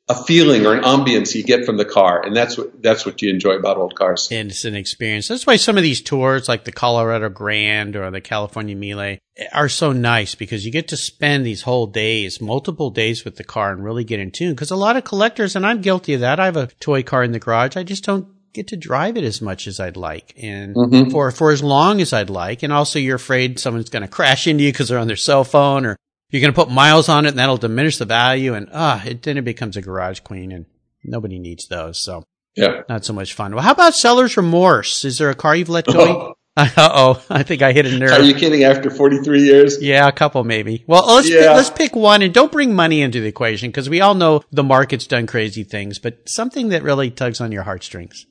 a 0.07 0.15
feeling 0.15 0.65
or 0.65 0.73
an 0.73 0.83
ambience 0.83 1.35
you 1.35 1.43
get 1.43 1.65
from 1.65 1.77
the 1.77 1.85
car. 1.85 2.25
And 2.25 2.35
that's 2.35 2.57
what, 2.57 2.81
that's 2.81 3.05
what 3.05 3.21
you 3.21 3.29
enjoy 3.29 3.53
about 3.53 3.77
old 3.77 3.95
cars. 3.95 4.27
And 4.31 4.49
it's 4.49 4.65
an 4.65 4.75
experience. 4.75 5.27
That's 5.27 5.45
why 5.45 5.55
some 5.55 5.77
of 5.77 5.83
these 5.83 6.01
tours, 6.01 6.49
like 6.49 6.63
the 6.63 6.71
Colorado 6.71 7.29
Grand 7.29 7.95
or 7.95 8.09
the 8.09 8.19
California 8.19 8.75
Mille, 8.75 9.17
are 9.51 9.69
so 9.69 9.91
nice 9.91 10.33
because 10.33 10.65
you 10.65 10.71
get 10.71 10.87
to 10.87 10.97
spend 10.97 11.45
these 11.45 11.61
whole 11.61 11.85
days, 11.85 12.41
multiple 12.41 12.89
days 12.89 13.23
with 13.23 13.35
the 13.35 13.43
car 13.43 13.71
and 13.71 13.83
really 13.83 14.03
get 14.03 14.19
in 14.19 14.31
tune. 14.31 14.53
Because 14.53 14.71
a 14.71 14.75
lot 14.75 14.97
of 14.97 15.03
collectors, 15.03 15.55
and 15.55 15.65
I'm 15.65 15.81
guilty 15.81 16.15
of 16.15 16.21
that, 16.21 16.39
I 16.39 16.45
have 16.45 16.57
a 16.57 16.67
toy 16.79 17.03
car 17.03 17.23
in 17.23 17.31
the 17.31 17.39
garage. 17.39 17.77
I 17.77 17.83
just 17.83 18.03
don't 18.03 18.27
get 18.53 18.67
to 18.69 18.77
drive 18.77 19.17
it 19.17 19.23
as 19.23 19.41
much 19.41 19.67
as 19.67 19.79
I'd 19.79 19.97
like 19.97 20.33
and 20.41 20.75
for, 21.11 21.29
for 21.31 21.51
as 21.51 21.61
long 21.63 22.01
as 22.01 22.13
I'd 22.13 22.29
like. 22.29 22.63
And 22.63 22.73
also 22.73 22.99
you're 22.99 23.15
afraid 23.17 23.59
someone's 23.59 23.89
going 23.89 24.01
to 24.01 24.07
crash 24.07 24.47
into 24.47 24.63
you 24.63 24.71
because 24.71 24.89
they're 24.89 24.97
on 24.99 25.07
their 25.07 25.15
cell 25.15 25.43
phone 25.43 25.85
or 25.85 25.95
you're 26.31 26.41
going 26.41 26.53
to 26.53 26.55
put 26.65 26.69
miles 26.71 27.09
on 27.09 27.25
it 27.25 27.29
and 27.29 27.39
that'll 27.39 27.57
diminish 27.57 27.97
the 27.97 28.05
value. 28.05 28.53
And 28.53 28.69
ah, 28.73 29.03
it 29.05 29.21
then 29.23 29.37
it 29.37 29.43
becomes 29.45 29.77
a 29.77 29.81
garage 29.81 30.19
queen 30.21 30.51
and 30.51 30.65
nobody 31.03 31.39
needs 31.39 31.67
those. 31.67 31.99
So 31.99 32.23
Yeah. 32.55 32.81
not 32.89 33.05
so 33.05 33.13
much 33.13 33.33
fun. 33.33 33.53
Well, 33.53 33.63
how 33.63 33.71
about 33.71 33.93
seller's 33.95 34.35
remorse? 34.37 35.05
Is 35.05 35.17
there 35.17 35.29
a 35.29 35.35
car 35.35 35.55
you've 35.55 35.69
let 35.69 35.85
go? 35.85 36.33
uh 36.57 36.67
oh, 36.77 37.23
I 37.29 37.43
think 37.43 37.61
I 37.61 37.71
hit 37.71 37.85
a 37.85 37.97
nerve. 37.97 38.11
Are 38.11 38.21
you 38.21 38.33
kidding? 38.33 38.63
After 38.63 38.89
43 38.89 39.43
years? 39.43 39.81
yeah, 39.81 40.07
a 40.07 40.11
couple 40.11 40.43
maybe. 40.43 40.83
Well, 40.87 41.05
let's 41.15 41.29
Yeah. 41.29 41.39
pick, 41.41 41.49
let's 41.55 41.69
pick 41.69 41.95
one 41.95 42.21
and 42.21 42.33
don't 42.33 42.51
bring 42.51 42.73
money 42.75 43.01
into 43.01 43.21
the 43.21 43.27
equation 43.27 43.69
because 43.69 43.89
we 43.89 44.01
all 44.01 44.15
know 44.15 44.41
the 44.51 44.63
market's 44.63 45.07
done 45.07 45.25
crazy 45.27 45.63
things, 45.63 45.99
but 45.99 46.27
something 46.27 46.69
that 46.69 46.83
really 46.83 47.11
tugs 47.11 47.39
on 47.39 47.51
your 47.51 47.63
heartstrings. 47.63 48.25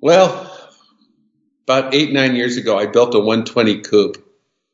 Well, 0.00 0.50
about 1.64 1.94
eight, 1.94 2.12
nine 2.12 2.36
years 2.36 2.56
ago, 2.56 2.78
I 2.78 2.86
built 2.86 3.14
a 3.14 3.18
120 3.18 3.80
coupe 3.82 4.16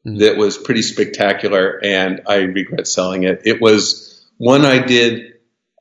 hmm. 0.04 0.16
that 0.18 0.36
was 0.36 0.56
pretty 0.56 0.82
spectacular 0.82 1.80
and 1.82 2.22
I 2.26 2.36
regret 2.42 2.86
selling 2.86 3.24
it. 3.24 3.42
It 3.44 3.60
was 3.60 4.26
one 4.36 4.64
I 4.64 4.84
did 4.84 5.34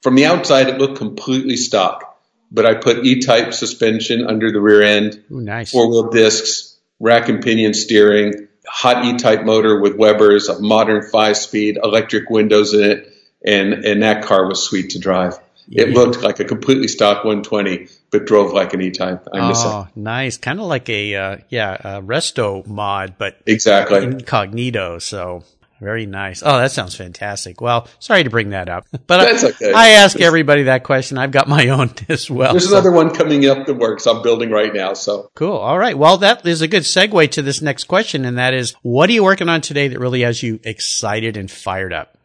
from 0.03 0.15
the 0.15 0.25
outside, 0.25 0.67
it 0.67 0.77
looked 0.77 0.97
completely 0.97 1.55
stock, 1.55 2.19
but 2.51 2.65
I 2.65 2.73
put 2.73 3.05
E-type 3.05 3.53
suspension 3.53 4.27
under 4.27 4.51
the 4.51 4.59
rear 4.59 4.81
end, 4.81 5.23
Ooh, 5.31 5.39
nice. 5.39 5.71
four 5.71 5.89
wheel 5.89 6.09
discs, 6.09 6.77
rack 6.99 7.29
and 7.29 7.41
pinion 7.41 7.73
steering, 7.73 8.49
hot 8.67 9.05
E-type 9.05 9.45
motor 9.45 9.79
with 9.79 9.95
Weber's, 9.95 10.49
a 10.49 10.61
modern 10.61 11.09
five 11.09 11.37
speed, 11.37 11.77
electric 11.81 12.29
windows 12.29 12.73
in 12.73 12.83
it. 12.83 13.09
And, 13.45 13.73
and 13.85 14.03
that 14.03 14.23
car 14.23 14.47
was 14.47 14.63
sweet 14.63 14.91
to 14.91 14.99
drive. 14.99 15.37
It 15.71 15.89
Yeah. 15.89 15.95
looked 15.95 16.21
like 16.21 16.39
a 16.39 16.45
completely 16.45 16.87
stock 16.87 17.23
120, 17.23 17.87
but 18.11 18.25
drove 18.25 18.53
like 18.53 18.73
an 18.73 18.81
E-type. 18.81 19.27
I 19.33 19.47
miss 19.47 19.63
it. 19.63 19.67
Oh, 19.67 19.87
nice. 19.95 20.37
Kind 20.37 20.59
of 20.59 20.65
like 20.65 20.89
a, 20.89 21.15
uh, 21.15 21.37
yeah, 21.49 21.73
a 21.97 22.01
resto 22.01 22.65
mod, 22.67 23.15
but 23.17 23.37
Exactly. 23.45 24.03
incognito. 24.03 24.99
So 24.99 25.43
very 25.81 26.05
nice. 26.05 26.41
Oh, 26.45 26.57
that 26.59 26.71
sounds 26.71 26.95
fantastic. 26.95 27.59
Well, 27.59 27.87
sorry 27.99 28.23
to 28.23 28.29
bring 28.29 28.51
that 28.51 28.69
up, 28.69 28.85
but 29.07 29.19
I- 29.19 29.47
okay. 29.49 29.73
I 29.73 29.89
ask 29.89 30.19
everybody 30.19 30.63
that 30.63 30.83
question. 30.83 31.17
I've 31.17 31.31
got 31.31 31.49
my 31.49 31.67
own 31.77 31.91
as 32.07 32.29
well. 32.31 32.53
There's 32.53 32.69
So- 32.69 32.75
another 32.75 32.91
one 32.91 33.13
coming 33.13 33.45
up 33.49 33.65
that 33.65 33.73
works 33.73 34.05
I'm 34.07 34.21
building 34.21 34.49
right 34.49 34.73
now. 34.73 34.93
So 34.93 35.29
Cool. 35.35 35.57
All 35.57 35.77
right. 35.77 35.97
Well, 35.97 36.17
that 36.19 36.45
is 36.45 36.61
a 36.61 36.67
good 36.69 36.83
segue 36.83 37.31
to 37.31 37.41
this 37.41 37.61
next 37.61 37.85
question, 37.85 38.23
and 38.25 38.37
that 38.37 38.53
is, 38.53 38.73
what 38.81 39.09
are 39.09 39.13
you 39.13 39.23
working 39.23 39.49
on 39.49 39.59
today 39.61 39.89
that 39.89 39.99
really 39.99 40.21
has 40.21 40.41
you 40.41 40.59
excited 40.63 41.35
and 41.35 41.49
fired 41.51 41.91
up? 41.91 42.17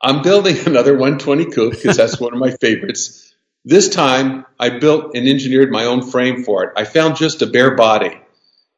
I'm 0.00 0.22
building 0.22 0.56
another 0.66 0.92
120 0.92 1.46
coupe 1.46 1.72
because 1.72 1.96
that's 1.96 2.20
one 2.20 2.32
of 2.32 2.38
my 2.38 2.50
favorites. 2.50 3.34
This 3.64 3.88
time 3.88 4.46
I 4.58 4.78
built 4.78 5.14
and 5.14 5.28
engineered 5.28 5.70
my 5.70 5.84
own 5.84 6.02
frame 6.02 6.44
for 6.44 6.64
it. 6.64 6.72
I 6.76 6.84
found 6.84 7.16
just 7.16 7.42
a 7.42 7.46
bare 7.46 7.74
body 7.74 8.18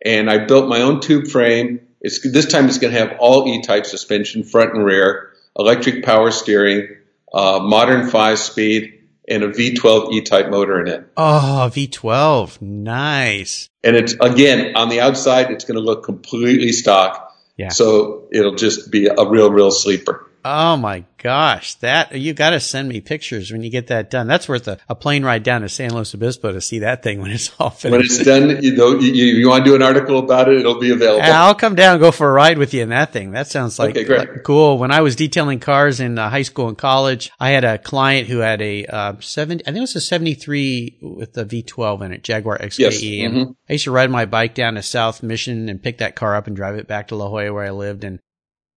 and 0.04 0.30
I 0.30 0.38
built 0.46 0.68
my 0.68 0.80
own 0.80 1.00
tube 1.00 1.26
frame. 1.28 1.86
It's, 2.00 2.20
this 2.28 2.46
time 2.46 2.66
it's 2.66 2.78
going 2.78 2.92
to 2.92 2.98
have 2.98 3.16
all 3.20 3.46
E-type 3.46 3.86
suspension, 3.86 4.42
front 4.42 4.74
and 4.74 4.84
rear, 4.84 5.32
electric 5.58 6.04
power 6.04 6.30
steering, 6.30 6.96
uh, 7.32 7.60
modern 7.62 8.08
five 8.08 8.38
speed, 8.38 9.00
and 9.28 9.44
a 9.44 9.48
V12 9.48 10.12
E-type 10.12 10.50
motor 10.50 10.80
in 10.80 10.88
it. 10.88 11.06
Oh, 11.16 11.70
V12. 11.72 12.60
Nice. 12.62 13.68
And 13.84 13.94
it's 13.94 14.14
again 14.14 14.76
on 14.76 14.88
the 14.88 15.00
outside, 15.00 15.50
it's 15.50 15.64
going 15.64 15.76
to 15.76 15.84
look 15.84 16.04
completely 16.04 16.72
stock. 16.72 17.36
Yeah. 17.56 17.68
So 17.68 18.28
it'll 18.32 18.54
just 18.54 18.90
be 18.90 19.06
a 19.06 19.28
real, 19.28 19.50
real 19.50 19.70
sleeper. 19.70 20.29
Oh 20.44 20.76
my 20.76 21.04
gosh, 21.18 21.74
that 21.76 22.18
you 22.18 22.32
got 22.32 22.50
to 22.50 22.60
send 22.60 22.88
me 22.88 23.00
pictures 23.00 23.52
when 23.52 23.62
you 23.62 23.70
get 23.70 23.88
that 23.88 24.10
done. 24.10 24.26
That's 24.26 24.48
worth 24.48 24.68
a, 24.68 24.78
a, 24.88 24.94
plane 24.94 25.22
ride 25.22 25.42
down 25.42 25.60
to 25.60 25.68
San 25.68 25.92
Luis 25.92 26.14
Obispo 26.14 26.52
to 26.52 26.60
see 26.60 26.78
that 26.78 27.02
thing 27.02 27.20
when 27.20 27.30
it's 27.30 27.50
all 27.58 27.70
finished. 27.70 27.92
When 27.92 28.00
it's 28.00 28.24
done, 28.24 28.62
you 28.62 28.74
know, 28.74 28.98
you, 28.98 29.12
you 29.12 29.48
want 29.48 29.64
to 29.64 29.70
do 29.70 29.76
an 29.76 29.82
article 29.82 30.18
about 30.18 30.48
it, 30.48 30.58
it'll 30.58 30.80
be 30.80 30.90
available. 30.90 31.24
I'll 31.24 31.54
come 31.54 31.74
down 31.74 31.94
and 31.94 32.00
go 32.00 32.10
for 32.10 32.28
a 32.28 32.32
ride 32.32 32.56
with 32.56 32.72
you 32.72 32.82
in 32.82 32.88
that 32.88 33.12
thing. 33.12 33.32
That 33.32 33.48
sounds 33.48 33.78
like, 33.78 33.96
okay, 33.96 34.18
like 34.18 34.42
cool. 34.44 34.78
When 34.78 34.90
I 34.90 35.02
was 35.02 35.14
detailing 35.14 35.60
cars 35.60 36.00
in 36.00 36.18
uh, 36.18 36.30
high 36.30 36.42
school 36.42 36.68
and 36.68 36.78
college, 36.78 37.30
I 37.38 37.50
had 37.50 37.64
a 37.64 37.76
client 37.76 38.28
who 38.28 38.38
had 38.38 38.62
a 38.62 38.86
uh, 38.86 39.14
seven, 39.20 39.60
I 39.62 39.64
think 39.64 39.78
it 39.78 39.80
was 39.80 39.96
a 39.96 40.00
seventy 40.00 40.34
three 40.34 40.98
with 41.02 41.36
a 41.36 41.44
V12 41.44 42.02
in 42.02 42.12
it, 42.12 42.24
Jaguar 42.24 42.58
XKE. 42.58 42.78
Yes. 42.78 43.02
Mm-hmm. 43.02 43.52
I 43.68 43.72
used 43.72 43.84
to 43.84 43.90
ride 43.90 44.10
my 44.10 44.24
bike 44.24 44.54
down 44.54 44.74
to 44.74 44.82
South 44.82 45.22
Mission 45.22 45.68
and 45.68 45.82
pick 45.82 45.98
that 45.98 46.16
car 46.16 46.34
up 46.34 46.46
and 46.46 46.56
drive 46.56 46.76
it 46.76 46.88
back 46.88 47.08
to 47.08 47.16
La 47.16 47.28
Jolla 47.28 47.52
where 47.52 47.64
I 47.64 47.70
lived 47.70 48.04
and. 48.04 48.20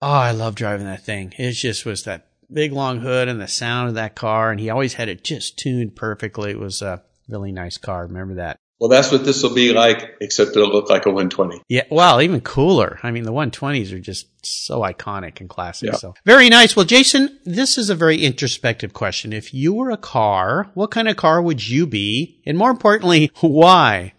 Oh, 0.03 0.11
I 0.11 0.31
love 0.31 0.55
driving 0.55 0.85
that 0.85 1.05
thing. 1.05 1.33
It 1.37 1.53
just 1.53 1.85
was 1.85 2.03
that 2.03 2.27
big 2.51 2.73
long 2.73 2.99
hood 2.99 3.29
and 3.29 3.39
the 3.39 3.47
sound 3.47 3.87
of 3.87 3.95
that 3.95 4.15
car. 4.15 4.51
And 4.51 4.59
he 4.59 4.69
always 4.69 4.95
had 4.95 5.07
it 5.07 5.23
just 5.23 5.57
tuned 5.57 5.95
perfectly. 5.95 6.51
It 6.51 6.59
was 6.59 6.81
a 6.81 7.01
really 7.29 7.53
nice 7.53 7.77
car. 7.77 8.05
Remember 8.05 8.33
that? 8.33 8.57
Well, 8.81 8.89
that's 8.89 9.13
what 9.13 9.23
this 9.23 9.41
will 9.43 9.53
be 9.53 9.71
like, 9.71 10.17
except 10.19 10.57
it'll 10.57 10.67
look 10.67 10.89
like 10.89 11.05
a 11.05 11.09
120. 11.09 11.61
Yeah. 11.69 11.83
Well, 11.89 12.21
even 12.21 12.41
cooler. 12.41 12.99
I 13.01 13.11
mean, 13.11 13.23
the 13.23 13.31
120s 13.31 13.93
are 13.93 13.99
just 13.99 14.27
so 14.45 14.81
iconic 14.81 15.39
and 15.39 15.47
classic. 15.47 15.91
Yeah. 15.91 15.95
So 15.95 16.15
very 16.25 16.49
nice. 16.49 16.75
Well, 16.75 16.85
Jason, 16.85 17.39
this 17.45 17.77
is 17.77 17.89
a 17.89 17.95
very 17.95 18.25
introspective 18.25 18.91
question. 18.91 19.31
If 19.31 19.53
you 19.53 19.73
were 19.73 19.89
a 19.89 19.95
car, 19.95 20.69
what 20.73 20.91
kind 20.91 21.07
of 21.07 21.15
car 21.15 21.41
would 21.41 21.65
you 21.65 21.87
be? 21.87 22.41
And 22.45 22.57
more 22.57 22.71
importantly, 22.71 23.31
why? 23.39 24.11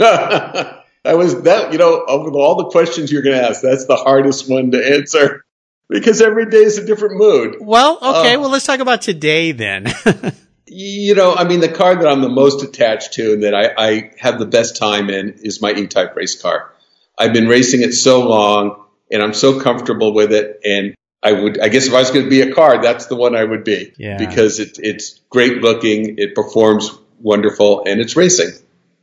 that 1.04 1.16
was 1.16 1.42
that, 1.42 1.72
you 1.72 1.78
know, 1.78 2.00
of 2.00 2.34
all 2.34 2.56
the 2.56 2.70
questions 2.70 3.10
you're 3.10 3.22
going 3.22 3.36
to 3.36 3.48
ask, 3.48 3.62
that's 3.62 3.86
the 3.86 3.96
hardest 3.96 4.48
one 4.50 4.72
to 4.72 4.94
answer 4.94 5.44
because 5.88 6.20
every 6.20 6.46
day 6.46 6.58
is 6.58 6.78
a 6.78 6.84
different 6.84 7.16
mood. 7.16 7.56
Well, 7.60 7.96
okay. 7.96 8.34
Uh, 8.34 8.40
well, 8.40 8.50
let's 8.50 8.66
talk 8.66 8.80
about 8.80 9.02
today 9.02 9.52
then. 9.52 9.92
you 10.66 11.14
know, 11.14 11.34
I 11.34 11.44
mean, 11.44 11.60
the 11.60 11.68
car 11.68 11.96
that 11.96 12.06
I'm 12.06 12.20
the 12.20 12.28
most 12.28 12.62
attached 12.62 13.14
to 13.14 13.32
and 13.32 13.42
that 13.42 13.54
I, 13.54 13.72
I 13.76 14.10
have 14.18 14.38
the 14.38 14.46
best 14.46 14.76
time 14.76 15.10
in 15.10 15.40
is 15.42 15.60
my 15.60 15.72
E-Type 15.72 16.14
race 16.16 16.40
car. 16.40 16.72
I've 17.18 17.32
been 17.32 17.48
racing 17.48 17.82
it 17.82 17.92
so 17.92 18.28
long 18.28 18.84
and 19.10 19.22
I'm 19.22 19.34
so 19.34 19.60
comfortable 19.60 20.14
with 20.14 20.32
it. 20.32 20.60
And 20.64 20.94
I 21.22 21.32
would, 21.32 21.60
I 21.60 21.68
guess 21.68 21.86
if 21.86 21.92
I 21.92 21.98
was 21.98 22.10
going 22.10 22.24
to 22.24 22.30
be 22.30 22.42
a 22.42 22.54
car, 22.54 22.80
that's 22.80 23.06
the 23.06 23.16
one 23.16 23.34
I 23.34 23.44
would 23.44 23.64
be 23.64 23.92
yeah. 23.98 24.16
because 24.16 24.60
it, 24.60 24.78
it's 24.78 25.20
great 25.28 25.58
looking. 25.58 26.18
It 26.18 26.34
performs 26.34 26.90
wonderful 27.18 27.84
and 27.86 28.00
it's 28.00 28.16
racing. 28.16 28.50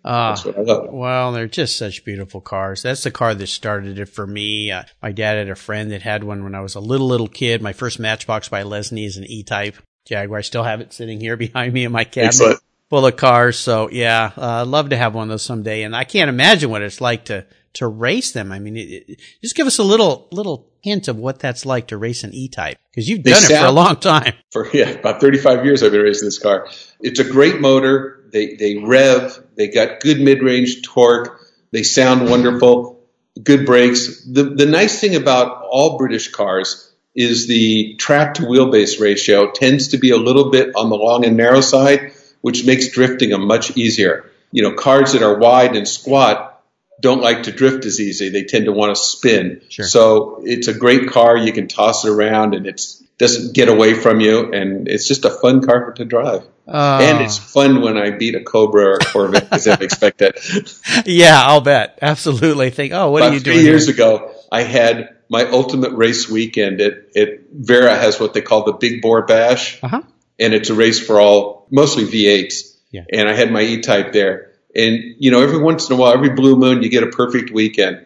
Uh, 0.08 0.30
That's 0.30 0.46
what 0.46 0.58
I 0.58 0.62
love. 0.62 0.89
Well, 0.89 1.32
they're 1.34 1.48
just 1.48 1.76
such 1.76 2.06
beautiful 2.06 2.39
cars. 2.39 2.82
That's 2.82 3.04
the 3.04 3.12
car 3.12 3.36
that 3.36 3.48
started 3.48 4.00
it 4.00 4.06
for 4.06 4.26
me. 4.26 4.72
Uh, 4.72 4.84
my 5.02 5.12
dad 5.12 5.38
had 5.38 5.50
a 5.50 5.56
friend 5.56 5.91
that 5.91 6.02
had 6.02 6.24
one 6.24 6.46
when 6.46 6.56
I 6.56 6.62
was 6.62 6.76
a 6.76 6.80
little, 6.80 7.08
little 7.08 7.28
kid. 7.28 7.62
My 7.62 7.74
first 7.74 8.00
Matchbox 8.00 8.48
by 8.48 8.63
Lesney 8.63 9.06
is 9.06 9.17
an 9.17 9.26
E-Type 9.26 9.76
Jaguar. 10.06 10.39
I 10.39 10.43
still 10.43 10.63
have 10.63 10.80
it 10.80 10.93
sitting 10.93 11.20
here 11.20 11.36
behind 11.38 11.74
me 11.74 11.84
in 11.84 11.91
my 11.91 12.06
cabinet. 12.06 12.28
Excellent. 12.28 12.60
Full 12.89 13.06
of 13.06 13.17
cars. 13.17 13.60
So 13.60 13.89
yeah, 13.89 14.32
uh, 14.38 14.62
I'd 14.62 14.67
love 14.67 14.91
to 14.91 14.98
have 14.98 15.13
one 15.13 15.24
of 15.24 15.30
those 15.30 15.43
someday. 15.43 15.84
And 15.84 15.93
I 15.93 16.06
can't 16.06 16.30
imagine 16.30 16.70
what 16.70 16.82
it's 16.82 17.02
like 17.02 17.26
to, 17.26 17.46
to 17.74 17.88
race 17.88 18.32
them. 18.32 18.54
I 18.54 18.60
mean, 18.60 18.78
it, 18.78 19.10
it, 19.10 19.22
just 19.41 19.58
give 19.58 19.67
us 19.67 19.78
a 19.78 19.84
little, 19.84 20.30
little 20.32 20.72
hint 20.82 21.10
of 21.10 21.17
what 21.17 21.39
that's 21.39 21.65
like 21.65 21.88
to 21.88 21.98
race 21.98 22.24
an 22.24 22.34
E-Type 22.34 22.78
because 22.89 23.10
you've 23.10 23.24
done 23.24 23.43
it 23.43 23.60
for 23.60 23.65
a 23.65 23.72
long 23.72 23.98
time. 23.98 24.36
For 24.54 24.70
yeah, 24.74 24.91
about 24.91 25.20
35 25.20 25.65
years 25.65 25.84
I've 25.84 25.91
been 25.91 26.02
racing 26.02 26.28
this 26.28 26.39
car. 26.39 26.70
It's 27.02 27.20
a 27.20 27.30
great 27.30 27.60
motor 27.60 28.17
they, 28.32 28.56
they 28.56 28.78
rev. 28.78 29.44
They 29.56 29.68
got 29.68 30.00
good 30.00 30.20
mid-range 30.20 30.84
torque. 30.84 31.42
They 31.72 31.84
sound 31.84 32.30
wonderful. 32.30 33.02
Good 33.42 33.66
brakes. 33.66 34.24
The, 34.26 34.44
the 34.44 34.66
nice 34.66 35.00
thing 35.00 35.16
about 35.16 35.63
all 35.70 35.98
British 35.98 36.30
cars 36.30 36.92
is 37.16 37.48
the 37.48 37.96
track 37.96 38.36
to 38.36 38.44
wheelbase 38.44 39.02
ratio 39.02 39.52
tends 39.52 39.90
to 39.90 39.98
be 39.98 40.12
a 40.12 40.18
little 40.18 40.52
bit 40.52 40.76
on 40.76 40.90
the 40.90 40.96
long 40.96 41.26
and 41.26 41.36
narrow 41.36 41.62
side, 41.62 42.13
which 42.42 42.66
makes 42.66 42.90
drifting 42.92 43.34
a 43.34 43.38
much 43.38 43.76
easier. 43.76 44.30
You 44.52 44.63
know, 44.63 44.74
cars 44.74 45.13
that 45.13 45.24
are 45.24 45.38
wide 45.38 45.76
and 45.76 45.88
squat 45.88 46.63
don't 47.00 47.22
like 47.22 47.44
to 47.44 47.52
drift 47.52 47.86
as 47.86 48.00
easy. 48.00 48.30
They 48.30 48.44
tend 48.44 48.66
to 48.66 48.72
want 48.72 48.96
to 48.96 49.02
spin. 49.02 49.62
Sure. 49.70 49.86
So 49.86 50.42
it's 50.44 50.68
a 50.68 50.74
great 50.74 51.10
car. 51.10 51.38
You 51.38 51.54
can 51.54 51.68
toss 51.68 52.06
it 52.06 52.10
around 52.10 52.56
and 52.56 52.66
it 52.66 52.82
doesn't 53.18 53.54
get 53.54 53.68
away 53.68 53.94
from 53.94 54.20
you. 54.20 54.54
And 54.54 54.88
it's 54.88 55.08
just 55.08 55.26
a 55.26 55.30
fun 55.30 55.66
car 55.66 55.94
to 55.94 56.06
drive. 56.06 56.44
Uh, 56.68 57.00
and 57.02 57.24
it's 57.24 57.38
fun 57.38 57.82
when 57.82 57.98
I 57.98 58.12
beat 58.12 58.36
a 58.36 58.44
Cobra 58.44 58.88
or 58.88 58.94
a 58.96 59.00
Corvette 59.00 59.44
because 59.44 59.68
I 59.68 59.76
expect 59.76 60.22
it. 60.22 60.38
yeah, 61.06 61.42
I'll 61.42 61.62
bet. 61.62 61.98
Absolutely. 62.02 62.72
Think, 62.72 62.92
oh, 62.94 63.12
what 63.12 63.22
About 63.22 63.32
are 63.32 63.34
you 63.36 63.40
doing? 63.40 63.58
Three 63.58 63.66
years 63.66 63.86
here? 63.86 63.96
ago, 63.96 64.34
I 64.52 64.64
had 64.64 65.16
my 65.30 65.46
ultimate 65.46 65.94
race 65.94 66.30
weekend. 66.30 66.82
It, 66.82 67.12
it 67.16 67.48
VARA 67.54 67.96
has 67.96 68.20
what 68.20 68.34
they 68.34 68.42
call 68.42 68.66
the 68.66 68.74
Big 68.74 69.02
Bore 69.02 69.26
Bash, 69.26 69.82
uh-huh. 69.82 70.02
and 70.40 70.54
it's 70.54 70.70
a 70.70 70.74
race 70.74 71.00
for 71.00 71.22
all 71.22 71.68
mostly 71.72 72.04
V8s. 72.04 72.76
Yeah. 72.92 73.04
And 73.12 73.30
I 73.30 73.34
had 73.34 73.52
my 73.52 73.62
E-Type 73.62 74.12
there, 74.12 74.54
and 74.76 75.16
you 75.20 75.32
know, 75.32 75.42
every 75.42 75.60
once 75.60 75.90
in 75.90 75.96
a 75.96 76.00
while, 76.00 76.14
every 76.14 76.30
blue 76.30 76.58
moon, 76.58 76.84
you 76.84 76.90
get 76.90 77.04
a 77.04 77.08
perfect 77.08 77.52
weekend. 77.52 78.06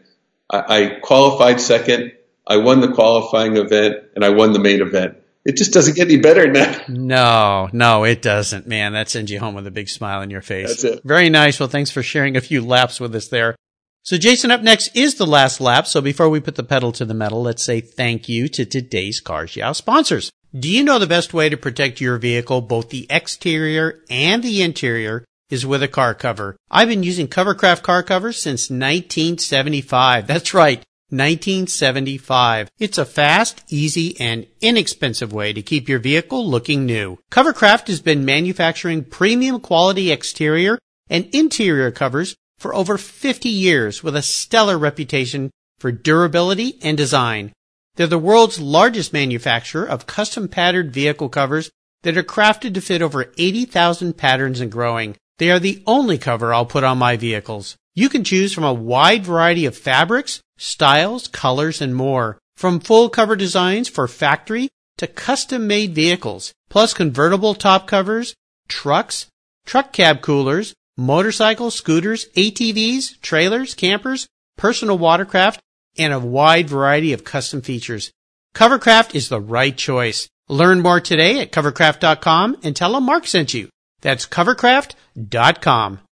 I, 0.50 0.60
I 0.60 1.00
qualified 1.02 1.62
second. 1.62 2.14
I 2.46 2.58
won 2.58 2.82
the 2.82 2.92
qualifying 2.92 3.58
event, 3.58 4.04
and 4.16 4.24
I 4.24 4.30
won 4.30 4.54
the 4.54 4.60
main 4.60 4.82
event 4.82 5.21
it 5.46 5.58
just 5.58 5.74
doesn't 5.74 5.96
get 5.96 6.08
any 6.08 6.18
better 6.18 6.44
than 6.44 6.54
that. 6.54 6.90
No, 6.90 7.70
no, 7.74 8.04
it 8.04 8.22
doesn't, 8.22 8.68
man. 8.68 8.94
That 8.94 9.10
sends 9.10 9.32
you 9.32 9.40
home 9.40 9.56
with 9.56 9.68
a 9.68 9.72
big 9.72 9.90
smile 9.90 10.22
on 10.22 10.30
your 10.30 10.42
face. 10.42 10.68
That's 10.68 10.84
it. 10.84 11.02
Very 11.04 11.30
nice. 11.30 11.60
Well, 11.60 11.70
thanks 11.70 11.92
for 11.92 12.04
sharing 12.04 12.38
a 12.38 12.42
few 12.42 12.64
laps 12.64 13.00
with 13.00 13.16
us 13.16 13.28
there. 13.28 13.56
So 14.04 14.18
Jason, 14.18 14.50
up 14.50 14.62
next 14.62 14.96
is 14.96 15.16
the 15.16 15.28
last 15.28 15.62
lap. 15.62 15.86
So 15.86 16.02
before 16.02 16.30
we 16.30 16.40
put 16.40 16.56
the 16.56 16.64
pedal 16.64 16.92
to 16.94 17.06
the 17.06 17.14
metal, 17.14 17.42
let's 17.42 17.64
say 17.64 17.82
thank 17.82 18.28
you 18.28 18.48
to 18.50 18.66
today's 18.66 19.20
Cars 19.20 19.56
Yeah 19.56 19.74
sponsors. 19.74 20.32
Do 20.58 20.70
you 20.70 20.84
know 20.84 21.00
the 21.00 21.08
best 21.08 21.34
way 21.34 21.50
to 21.50 21.56
protect 21.56 22.02
your 22.02 22.18
vehicle, 22.18 22.62
both 22.62 22.90
the 22.90 23.08
exterior 23.10 24.02
and 24.10 24.44
the 24.44 24.62
interior, 24.62 25.24
is 25.50 25.66
with 25.66 25.84
a 25.84 25.88
car 25.88 26.14
cover? 26.14 26.58
I've 26.70 26.90
been 26.90 27.04
using 27.04 27.28
Covercraft 27.28 27.84
car 27.84 28.04
covers 28.04 28.42
since 28.42 28.70
1975. 28.70 30.28
That's 30.28 30.54
right. 30.54 30.84
1975. 31.12 32.70
It's 32.80 32.98
a 32.98 33.06
fast, 33.06 33.64
easy, 33.70 34.20
and 34.20 34.48
inexpensive 34.62 35.32
way 35.32 35.54
to 35.54 35.62
keep 35.62 35.88
your 35.88 36.00
vehicle 36.00 36.50
looking 36.50 36.86
new. 36.86 37.18
Covercraft 37.32 37.88
has 37.88 38.02
been 38.02 38.26
manufacturing 38.26 39.04
premium 39.04 39.60
quality 39.60 40.12
exterior 40.12 40.80
and 41.10 41.28
interior 41.34 41.92
covers 41.92 42.36
for 42.58 42.74
over 42.74 42.98
50 42.98 43.50
years 43.50 44.02
with 44.02 44.16
a 44.16 44.22
stellar 44.22 44.78
reputation 44.78 45.52
for 45.80 45.92
durability 45.92 46.80
and 46.82 46.98
design. 46.98 47.52
They're 47.96 48.08
the 48.08 48.18
world's 48.18 48.60
largest 48.60 49.12
manufacturer 49.12 49.86
of 49.86 50.08
custom 50.08 50.48
patterned 50.48 50.92
vehicle 50.92 51.28
covers 51.28 51.70
that 52.04 52.18
are 52.18 52.24
crafted 52.24 52.74
to 52.74 52.82
fit 52.82 53.02
over 53.02 53.34
80,000 53.38 54.14
patterns 54.14 54.62
and 54.62 54.72
growing. 54.72 55.16
They 55.40 55.52
are 55.52 55.60
the 55.60 55.84
only 55.86 56.18
cover 56.18 56.54
I'll 56.54 56.66
put 56.66 56.84
on 56.84 56.98
my 56.98 57.18
vehicles. 57.18 57.76
You 57.94 58.08
can 58.08 58.24
choose 58.24 58.54
from 58.54 58.64
a 58.64 58.74
wide 58.74 59.26
variety 59.26 59.66
of 59.66 59.78
fabrics, 59.78 60.42
styles, 60.58 61.28
colors, 61.28 61.82
and 61.82 61.96
more. 61.96 62.38
From 62.56 62.80
full 62.80 63.10
cover 63.10 63.36
designs 63.36 63.90
for 63.90 64.08
factory 64.08 64.70
to 64.98 65.08
custom 65.08 65.68
made 65.68 65.96
vehicles, 65.96 66.54
plus 66.70 66.94
convertible 66.94 67.56
top 67.56 67.88
covers, 67.88 68.36
trucks, 68.68 69.28
truck 69.66 69.92
cab 69.92 70.22
coolers, 70.22 70.74
motorcycles, 70.96 71.76
scooters, 71.76 72.28
ATVs, 72.36 73.20
trailers, 73.22 73.74
campers, 73.74 74.28
personal 74.58 74.98
watercraft, 74.98 75.60
and 75.98 76.14
a 76.14 76.20
wide 76.20 76.70
variety 76.70 77.14
of 77.14 77.24
custom 77.24 77.62
features. 77.62 78.12
Covercraft 78.54 79.16
is 79.16 79.30
the 79.30 79.42
right 79.42 79.76
choice. 79.76 80.30
Learn 80.48 80.82
more 80.82 81.00
today 81.00 81.40
at 81.42 81.52
covercraft.com 81.52 82.58
and 82.64 82.76
tell 82.76 82.94
them 82.94 83.06
Mark 83.06 83.26
sent 83.28 83.54
you. 83.54 83.70
That's 84.02 84.26
covercraft.com. 84.26 86.00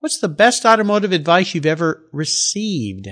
What's 0.00 0.18
the 0.18 0.28
best 0.28 0.64
automotive 0.64 1.12
advice 1.12 1.54
you've 1.54 1.66
ever 1.66 2.02
received? 2.10 3.08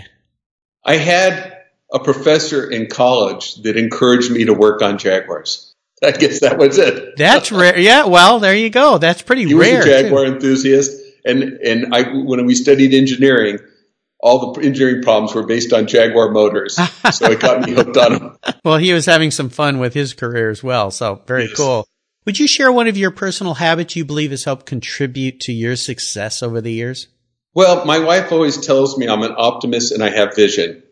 I 0.84 0.96
had 0.96 1.58
a 1.92 1.98
professor 1.98 2.70
in 2.70 2.86
college 2.86 3.56
that 3.56 3.76
encouraged 3.76 4.30
me 4.30 4.46
to 4.46 4.54
work 4.54 4.80
on 4.80 4.96
Jaguars. 4.96 5.74
I 6.02 6.12
guess 6.12 6.40
that 6.40 6.56
was 6.58 6.78
it. 6.78 7.16
That's 7.16 7.52
rare. 7.52 7.78
Yeah, 7.78 8.06
well, 8.06 8.38
there 8.40 8.54
you 8.54 8.70
go. 8.70 8.96
That's 8.98 9.20
pretty 9.20 9.44
he 9.44 9.54
rare. 9.54 9.78
was 9.78 9.86
a 9.86 10.02
Jaguar 10.02 10.24
too. 10.24 10.32
enthusiast, 10.32 10.98
and 11.26 11.42
and 11.42 11.94
I 11.94 12.04
when 12.04 12.46
we 12.46 12.54
studied 12.54 12.94
engineering, 12.94 13.58
all 14.20 14.52
the 14.52 14.62
engineering 14.62 15.02
problems 15.02 15.34
were 15.34 15.44
based 15.44 15.74
on 15.74 15.86
Jaguar 15.88 16.30
motors. 16.30 16.76
so 17.12 17.30
it 17.30 17.40
got 17.40 17.66
me 17.66 17.72
hooked 17.72 17.96
on 17.96 18.12
them. 18.12 18.38
Well, 18.64 18.78
he 18.78 18.92
was 18.92 19.06
having 19.06 19.30
some 19.30 19.48
fun 19.50 19.78
with 19.78 19.94
his 19.94 20.14
career 20.14 20.50
as 20.50 20.62
well. 20.62 20.90
So 20.90 21.22
very 21.26 21.44
yes. 21.44 21.56
cool. 21.56 21.86
Would 22.28 22.38
you 22.38 22.46
share 22.46 22.70
one 22.70 22.88
of 22.88 22.98
your 22.98 23.10
personal 23.10 23.54
habits 23.54 23.96
you 23.96 24.04
believe 24.04 24.32
has 24.32 24.44
helped 24.44 24.66
contribute 24.66 25.40
to 25.40 25.52
your 25.54 25.76
success 25.76 26.42
over 26.42 26.60
the 26.60 26.70
years? 26.70 27.08
Well, 27.54 27.86
my 27.86 28.00
wife 28.00 28.32
always 28.32 28.58
tells 28.58 28.98
me 28.98 29.08
I'm 29.08 29.22
an 29.22 29.34
optimist 29.34 29.92
and 29.92 30.04
I 30.04 30.10
have 30.10 30.36
vision. 30.36 30.82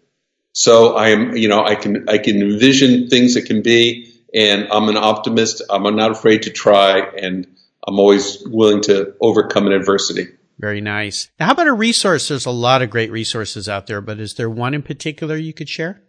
So 0.52 0.96
I 0.96 1.10
am, 1.10 1.36
you 1.36 1.48
know, 1.48 1.62
I 1.62 1.74
can 1.74 2.08
I 2.08 2.16
can 2.16 2.40
envision 2.40 3.10
things 3.10 3.34
that 3.34 3.42
can 3.42 3.60
be, 3.60 4.14
and 4.32 4.68
I'm 4.72 4.88
an 4.88 4.96
optimist. 4.96 5.60
I'm 5.68 5.82
not 5.94 6.12
afraid 6.12 6.44
to 6.44 6.50
try, 6.50 7.00
and 7.00 7.46
I'm 7.86 8.00
always 8.00 8.42
willing 8.46 8.80
to 8.84 9.14
overcome 9.20 9.66
an 9.66 9.74
adversity. 9.74 10.28
Very 10.58 10.80
nice. 10.80 11.28
Now, 11.38 11.48
how 11.48 11.52
about 11.52 11.66
a 11.66 11.74
resource? 11.74 12.28
There's 12.28 12.46
a 12.46 12.50
lot 12.50 12.80
of 12.80 12.88
great 12.88 13.10
resources 13.10 13.68
out 13.68 13.88
there, 13.88 14.00
but 14.00 14.20
is 14.20 14.36
there 14.36 14.48
one 14.48 14.72
in 14.72 14.80
particular 14.80 15.36
you 15.36 15.52
could 15.52 15.68
share? 15.68 16.00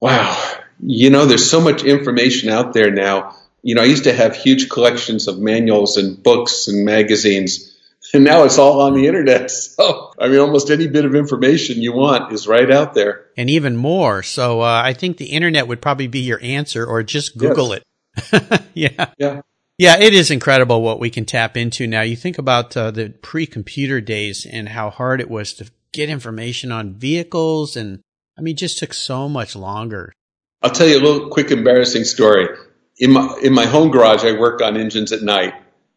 Wow. 0.00 0.34
You 0.80 1.10
know, 1.10 1.26
there's 1.26 1.50
so 1.50 1.60
much 1.60 1.84
information 1.84 2.48
out 2.48 2.72
there 2.72 2.90
now. 2.90 3.36
You 3.62 3.74
know, 3.74 3.82
I 3.82 3.86
used 3.86 4.04
to 4.04 4.12
have 4.12 4.36
huge 4.36 4.68
collections 4.68 5.28
of 5.28 5.38
manuals 5.38 5.96
and 5.96 6.22
books 6.22 6.68
and 6.68 6.84
magazines, 6.84 7.76
and 8.14 8.24
now 8.24 8.44
it's 8.44 8.58
all 8.58 8.80
on 8.80 8.94
the 8.94 9.06
internet. 9.06 9.50
So, 9.76 10.12
I 10.18 10.28
mean, 10.28 10.38
almost 10.38 10.70
any 10.70 10.86
bit 10.86 11.04
of 11.04 11.14
information 11.14 11.82
you 11.82 11.92
want 11.92 12.32
is 12.32 12.48
right 12.48 12.70
out 12.70 12.94
there. 12.94 13.26
And 13.36 13.50
even 13.50 13.76
more. 13.76 14.22
So, 14.22 14.62
uh, 14.62 14.82
I 14.82 14.94
think 14.94 15.18
the 15.18 15.26
internet 15.26 15.68
would 15.68 15.82
probably 15.82 16.06
be 16.06 16.20
your 16.20 16.40
answer, 16.42 16.86
or 16.86 17.02
just 17.02 17.36
Google 17.36 17.76
yes. 18.16 18.32
it. 18.32 18.62
yeah. 18.74 19.06
Yeah. 19.18 19.40
Yeah, 19.78 19.98
it 19.98 20.14
is 20.14 20.30
incredible 20.30 20.80
what 20.80 21.00
we 21.00 21.10
can 21.10 21.26
tap 21.26 21.54
into 21.54 21.86
now. 21.86 22.00
You 22.00 22.16
think 22.16 22.38
about 22.38 22.74
uh, 22.74 22.90
the 22.90 23.10
pre-computer 23.10 24.00
days 24.00 24.46
and 24.50 24.70
how 24.70 24.88
hard 24.88 25.20
it 25.20 25.28
was 25.28 25.52
to 25.54 25.70
get 25.92 26.08
information 26.08 26.72
on 26.72 26.94
vehicles, 26.94 27.76
and 27.76 28.00
I 28.38 28.40
mean, 28.40 28.56
just 28.56 28.78
took 28.78 28.94
so 28.94 29.28
much 29.28 29.54
longer. 29.54 30.14
I'll 30.62 30.70
tell 30.70 30.86
you 30.86 30.98
a 30.98 31.04
little 31.04 31.28
quick 31.28 31.50
embarrassing 31.50 32.04
story. 32.04 32.48
In 32.98 33.12
my 33.12 33.38
in 33.42 33.52
my 33.52 33.66
home 33.66 33.90
garage, 33.90 34.24
I 34.24 34.32
work 34.32 34.62
on 34.62 34.76
engines 34.76 35.12
at 35.12 35.22
night, 35.22 35.54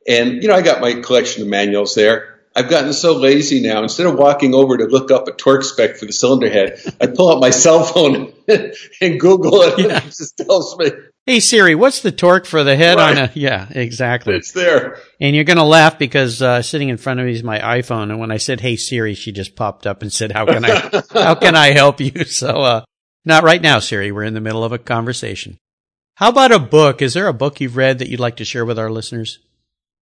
and 0.07 0.41
you 0.41 0.49
know, 0.49 0.55
I 0.55 0.62
got 0.62 0.81
my 0.81 0.95
collection 0.95 1.43
of 1.43 1.49
manuals 1.49 1.95
there. 1.95 2.39
I've 2.55 2.69
gotten 2.69 2.91
so 2.93 3.15
lazy 3.15 3.62
now. 3.62 3.83
Instead 3.83 4.07
of 4.07 4.15
walking 4.15 4.53
over 4.53 4.75
to 4.77 4.85
look 4.85 5.12
up 5.12 5.27
a 5.27 5.31
torque 5.31 5.63
spec 5.63 5.97
for 5.97 6.05
the 6.05 6.12
cylinder 6.12 6.49
head, 6.49 6.81
I 6.99 7.07
pull 7.07 7.33
out 7.33 7.39
my 7.39 7.51
cell 7.51 7.83
phone 7.83 8.33
and 9.01 9.19
Google 9.19 9.62
it, 9.62 9.79
yeah. 9.79 9.85
and 9.85 9.91
it 9.93 10.03
just 10.05 10.38
tells 10.38 10.77
me 10.77 10.91
Hey 11.29 11.41
Siri, 11.41 11.75
what's 11.75 12.01
the 12.01 12.12
torque 12.12 12.47
for 12.47 12.63
the 12.63 12.75
head 12.75 12.97
right. 12.97 13.15
on 13.15 13.23
a? 13.25 13.31
Yeah, 13.35 13.67
exactly. 13.69 14.33
It's 14.33 14.51
there. 14.51 14.97
And 15.21 15.35
you're 15.35 15.45
gonna 15.45 15.63
laugh 15.63 15.99
because 15.99 16.41
uh, 16.41 16.63
sitting 16.63 16.89
in 16.89 16.97
front 16.97 17.19
of 17.19 17.27
me 17.27 17.33
is 17.33 17.43
my 17.43 17.59
iPhone, 17.59 18.09
and 18.09 18.19
when 18.19 18.31
I 18.31 18.38
said 18.38 18.62
"Hey 18.62 18.75
Siri," 18.77 19.13
she 19.13 19.31
just 19.31 19.55
popped 19.55 19.85
up 19.85 20.01
and 20.01 20.12
said, 20.12 20.31
"How 20.31 20.47
can 20.47 20.65
I? 20.65 21.03
how 21.13 21.35
can 21.35 21.55
I 21.55 21.71
help 21.71 22.01
you?" 22.01 22.23
So, 22.25 22.47
uh, 22.47 22.83
not 23.25 23.43
right 23.43 23.62
now, 23.62 23.77
Siri. 23.77 24.12
We're 24.12 24.23
in 24.23 24.33
the 24.33 24.41
middle 24.41 24.63
of 24.63 24.71
a 24.71 24.79
conversation. 24.79 25.59
How 26.19 26.27
about 26.27 26.51
a 26.51 26.60
book? 26.60 27.01
Is 27.01 27.13
there 27.13 27.27
a 27.27 27.34
book 27.34 27.62
you've 27.62 27.77
read 27.77 27.99
that 27.99 28.10
you'd 28.10 28.19
like 28.19 28.36
to 28.38 28.45
share 28.45 28.65
with 28.65 28.77
our 28.77 28.89
listeners? 28.89 29.39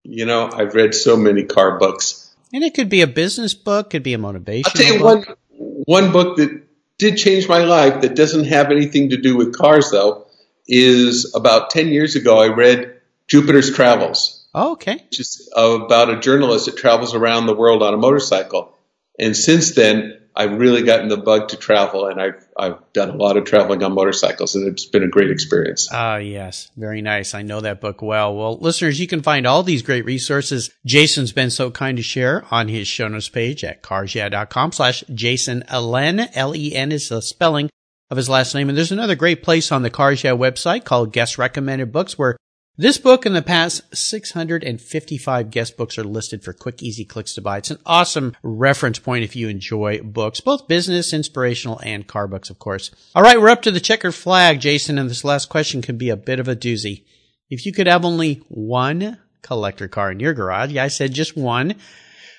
You 0.02 0.26
know, 0.26 0.50
I've 0.52 0.74
read 0.74 0.96
so 0.96 1.16
many 1.16 1.44
car 1.44 1.78
books, 1.78 2.34
and 2.52 2.64
it 2.64 2.74
could 2.74 2.90
be 2.90 3.02
a 3.02 3.08
business 3.08 3.54
book, 3.54 3.92
could 3.92 4.02
be 4.02 4.16
a 4.16 4.18
motivation. 4.18 4.64
I'll 4.66 4.82
tell 4.82 4.94
you 4.94 5.00
book. 5.00 5.38
one 5.50 5.84
one 5.86 6.12
book 6.12 6.38
that 6.38 6.64
did 6.98 7.18
change 7.18 7.48
my 7.48 7.60
life 7.60 8.02
that 8.02 8.16
doesn't 8.16 8.46
have 8.46 8.72
anything 8.72 9.12
to 9.12 9.18
do 9.18 9.38
with 9.38 9.56
cars, 9.56 9.92
though 9.92 10.26
is 10.68 11.36
about 11.36 11.70
10 11.70 11.90
years 11.90 12.16
ago, 12.16 12.40
I 12.40 12.48
read 12.48 13.00
Jupiter's 13.28 13.72
Travels. 13.72 14.48
Oh, 14.56 14.72
okay. 14.72 14.94
Which 14.94 15.20
is 15.20 15.54
about 15.56 16.10
a 16.10 16.20
journalist 16.20 16.66
that 16.66 16.78
travels 16.78 17.14
around 17.14 17.46
the 17.46 17.56
world 17.56 17.84
on 17.84 17.94
a 17.94 17.98
motorcycle. 17.98 18.76
And 19.20 19.38
since 19.38 19.76
then, 19.76 20.20
I've 20.40 20.60
really 20.60 20.84
gotten 20.84 21.10
the 21.10 21.18
bug 21.18 21.48
to 21.50 21.58
travel, 21.58 22.06
and 22.06 22.22
I've 22.22 22.48
I've 22.56 22.94
done 22.94 23.10
a 23.10 23.16
lot 23.16 23.38
of 23.38 23.46
traveling 23.46 23.82
on 23.82 23.94
motorcycles, 23.94 24.56
and 24.56 24.68
it's 24.68 24.86
been 24.86 25.04
a 25.04 25.08
great 25.08 25.32
experience. 25.32 25.90
Ah, 25.92 26.14
uh, 26.14 26.18
yes, 26.18 26.70
very 26.78 27.02
nice. 27.02 27.34
I 27.34 27.42
know 27.42 27.60
that 27.62 27.82
book 27.82 28.04
well. 28.04 28.36
Well, 28.36 28.58
listeners, 28.60 29.00
you 29.00 29.08
can 29.08 29.24
find 29.24 29.48
all 29.48 29.64
these 29.64 29.82
great 29.82 30.06
resources 30.06 30.70
Jason's 30.86 31.32
been 31.32 31.50
so 31.50 31.72
kind 31.72 31.98
to 31.98 32.04
share 32.04 32.46
on 32.52 32.68
his 32.68 32.88
show 32.88 33.08
notes 33.08 33.30
page 33.30 33.64
at 33.64 33.82
carsyeah.com 33.82 34.74
slash 34.74 35.04
Jason 35.12 35.64
Len. 35.74 36.30
L 36.36 36.56
E 36.56 36.76
N 36.76 36.92
is 36.92 37.10
the 37.10 37.22
spelling 37.22 37.72
of 38.12 38.18
his 38.18 38.30
last 38.30 38.54
name. 38.54 38.70
And 38.70 38.78
there's 38.78 38.92
another 38.92 39.16
great 39.16 39.42
place 39.42 39.72
on 39.72 39.82
the 39.82 39.90
Cars 39.90 40.24
Yeah 40.24 40.32
website 40.32 40.84
called 40.84 41.12
Guest 41.14 41.40
Recommended 41.40 41.92
Books 41.92 42.18
where 42.18 42.38
this 42.78 42.98
book 43.00 43.26
and 43.26 43.36
the 43.36 43.42
past 43.42 43.96
655 43.96 45.50
guest 45.50 45.78
books 45.78 45.98
are 45.98 46.04
listed 46.04 46.44
for 46.44 46.54
quick, 46.54 46.84
easy 46.84 47.04
clicks 47.04 47.34
to 47.34 47.42
buy. 47.42 47.58
It's 47.58 47.72
an 47.72 47.80
awesome 47.86 48.36
reference 48.44 49.00
point 49.00 49.24
if 49.24 49.36
you 49.36 49.48
enjoy 49.48 50.02
books, 50.04 50.42
both 50.42 50.68
business, 50.68 51.12
inspirational, 51.12 51.80
and 51.84 52.06
car 52.06 52.28
books, 52.28 52.50
of 52.50 52.60
course. 52.60 52.92
All 53.16 53.24
right, 53.24 53.42
we're 53.42 53.50
up 53.50 53.64
to 53.64 53.72
the 53.72 53.80
checkered 53.80 54.14
flag, 54.14 54.60
Jason, 54.60 55.00
and 55.00 55.10
this 55.10 55.24
last 55.24 55.50
question 55.50 55.82
can 55.82 55.98
be 55.98 56.10
a 56.10 56.16
bit 56.16 56.40
of 56.40 56.48
a 56.48 56.56
doozy. 56.56 57.04
If 57.50 57.66
you 57.66 57.74
could 57.74 57.88
have 57.88 58.06
only 58.06 58.44
one 58.48 59.18
collector 59.42 59.88
car 59.88 60.12
in 60.12 60.20
your 60.20 60.34
garage, 60.34 60.72
yeah, 60.72 60.84
I 60.84 60.90
said 60.90 61.14
just 61.14 61.36
one, 61.36 61.76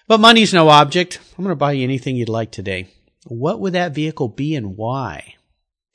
but 0.06 0.20
money's 0.20 0.54
no 0.54 0.68
object. 0.68 1.18
I'm 1.36 1.44
going 1.44 1.52
to 1.52 1.56
buy 1.56 1.72
you 1.72 1.82
anything 1.82 2.14
you'd 2.14 2.28
like 2.28 2.52
today. 2.52 2.88
What 3.26 3.58
would 3.60 3.72
that 3.72 3.92
vehicle 3.92 4.28
be 4.28 4.54
and 4.54 4.76
why? 4.76 5.34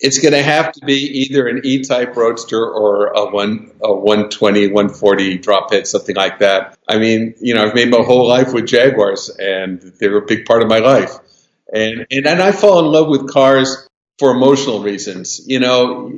It's 0.04 0.20
going 0.20 0.34
to 0.34 0.44
have 0.44 0.74
to 0.74 0.86
be 0.86 1.22
either 1.22 1.48
an 1.48 1.62
E-type 1.64 2.18
Roadster 2.18 2.62
or 2.62 3.08
a 3.08 3.32
one 3.32 3.72
a 3.82 3.94
120, 3.94 4.68
140 4.68 5.38
drop 5.38 5.72
head, 5.72 5.88
something 5.88 6.16
like 6.16 6.40
that. 6.40 6.78
I 6.90 7.00
mean, 7.00 7.36
you 7.40 7.54
know, 7.54 7.64
I've 7.64 7.74
made 7.74 7.90
my 7.90 8.02
whole 8.02 8.28
life 8.28 8.54
with 8.54 8.68
Jaguars, 8.68 9.30
and 9.30 9.82
they're 10.00 10.18
a 10.18 10.26
big 10.26 10.46
part 10.46 10.62
of 10.62 10.68
my 10.68 10.80
life. 10.80 11.12
And 11.74 12.06
and 12.12 12.28
and 12.28 12.42
I 12.42 12.52
fall 12.52 12.80
in 12.80 12.92
love 12.92 13.08
with 13.08 13.32
cars 13.32 13.88
for 14.20 14.32
emotional 14.32 14.84
reasons. 14.84 15.42
You 15.48 15.62
know, 15.62 16.12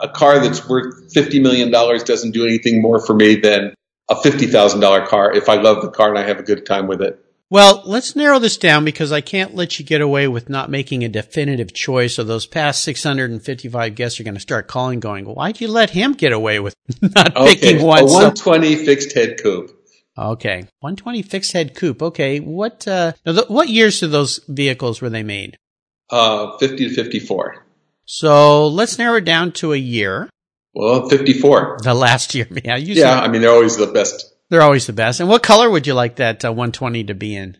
a 0.00 0.08
car 0.08 0.38
that's 0.38 0.66
worth 0.68 1.12
fifty 1.12 1.40
million 1.40 1.72
dollars 1.72 2.04
doesn't 2.04 2.30
do 2.30 2.44
anything 2.44 2.80
more 2.80 3.04
for 3.04 3.12
me 3.12 3.34
than 3.34 3.74
a 4.08 4.14
fifty 4.22 4.46
thousand 4.46 4.78
dollar 4.78 5.04
car 5.04 5.34
if 5.34 5.48
I 5.48 5.56
love 5.56 5.82
the 5.82 5.90
car 5.90 6.10
and 6.10 6.18
I 6.18 6.22
have 6.22 6.38
a 6.38 6.44
good 6.44 6.64
time 6.64 6.86
with 6.86 7.02
it. 7.02 7.25
Well, 7.48 7.82
let's 7.84 8.16
narrow 8.16 8.40
this 8.40 8.56
down 8.56 8.84
because 8.84 9.12
I 9.12 9.20
can't 9.20 9.54
let 9.54 9.78
you 9.78 9.84
get 9.84 10.00
away 10.00 10.26
with 10.26 10.48
not 10.48 10.68
making 10.68 11.04
a 11.04 11.08
definitive 11.08 11.72
choice. 11.72 12.14
So 12.16 12.24
those 12.24 12.44
past 12.44 12.82
655 12.82 13.94
guests 13.94 14.18
are 14.18 14.24
going 14.24 14.34
to 14.34 14.40
start 14.40 14.66
calling, 14.66 14.98
going, 14.98 15.26
"Why'd 15.26 15.60
you 15.60 15.68
let 15.68 15.90
him 15.90 16.14
get 16.14 16.32
away 16.32 16.58
with 16.58 16.74
not 17.00 17.36
okay, 17.36 17.54
picking 17.54 17.86
one?" 17.86 18.00
A 18.00 18.06
120 18.06 18.74
so- 18.74 18.84
fixed 18.84 19.12
head 19.12 19.40
coupe. 19.40 19.70
Okay, 20.18 20.60
120 20.80 21.22
fixed 21.22 21.52
head 21.52 21.76
coupe. 21.76 22.02
Okay, 22.02 22.40
what 22.40 22.88
uh, 22.88 23.12
what 23.48 23.68
years 23.68 24.02
of 24.02 24.10
those 24.10 24.40
vehicles 24.48 25.00
were 25.00 25.10
they 25.10 25.22
made? 25.22 25.58
Uh, 26.10 26.56
50 26.58 26.88
to 26.88 26.94
54. 26.94 27.66
So 28.06 28.66
let's 28.68 28.98
narrow 28.98 29.16
it 29.16 29.24
down 29.24 29.52
to 29.52 29.72
a 29.72 29.76
year. 29.76 30.30
Well, 30.72 31.08
54. 31.08 31.78
The 31.82 31.94
last 31.94 32.34
year, 32.34 32.46
yeah. 32.64 32.76
yeah, 32.76 33.20
I 33.20 33.28
mean 33.28 33.42
they're 33.42 33.50
always 33.50 33.76
the 33.76 33.88
best 33.88 34.35
they're 34.48 34.62
always 34.62 34.86
the 34.86 34.92
best. 34.92 35.20
And 35.20 35.28
what 35.28 35.42
color 35.42 35.70
would 35.70 35.86
you 35.86 35.94
like 35.94 36.16
that 36.16 36.44
uh, 36.44 36.48
120 36.52 37.04
to 37.04 37.14
be 37.14 37.34
in? 37.36 37.56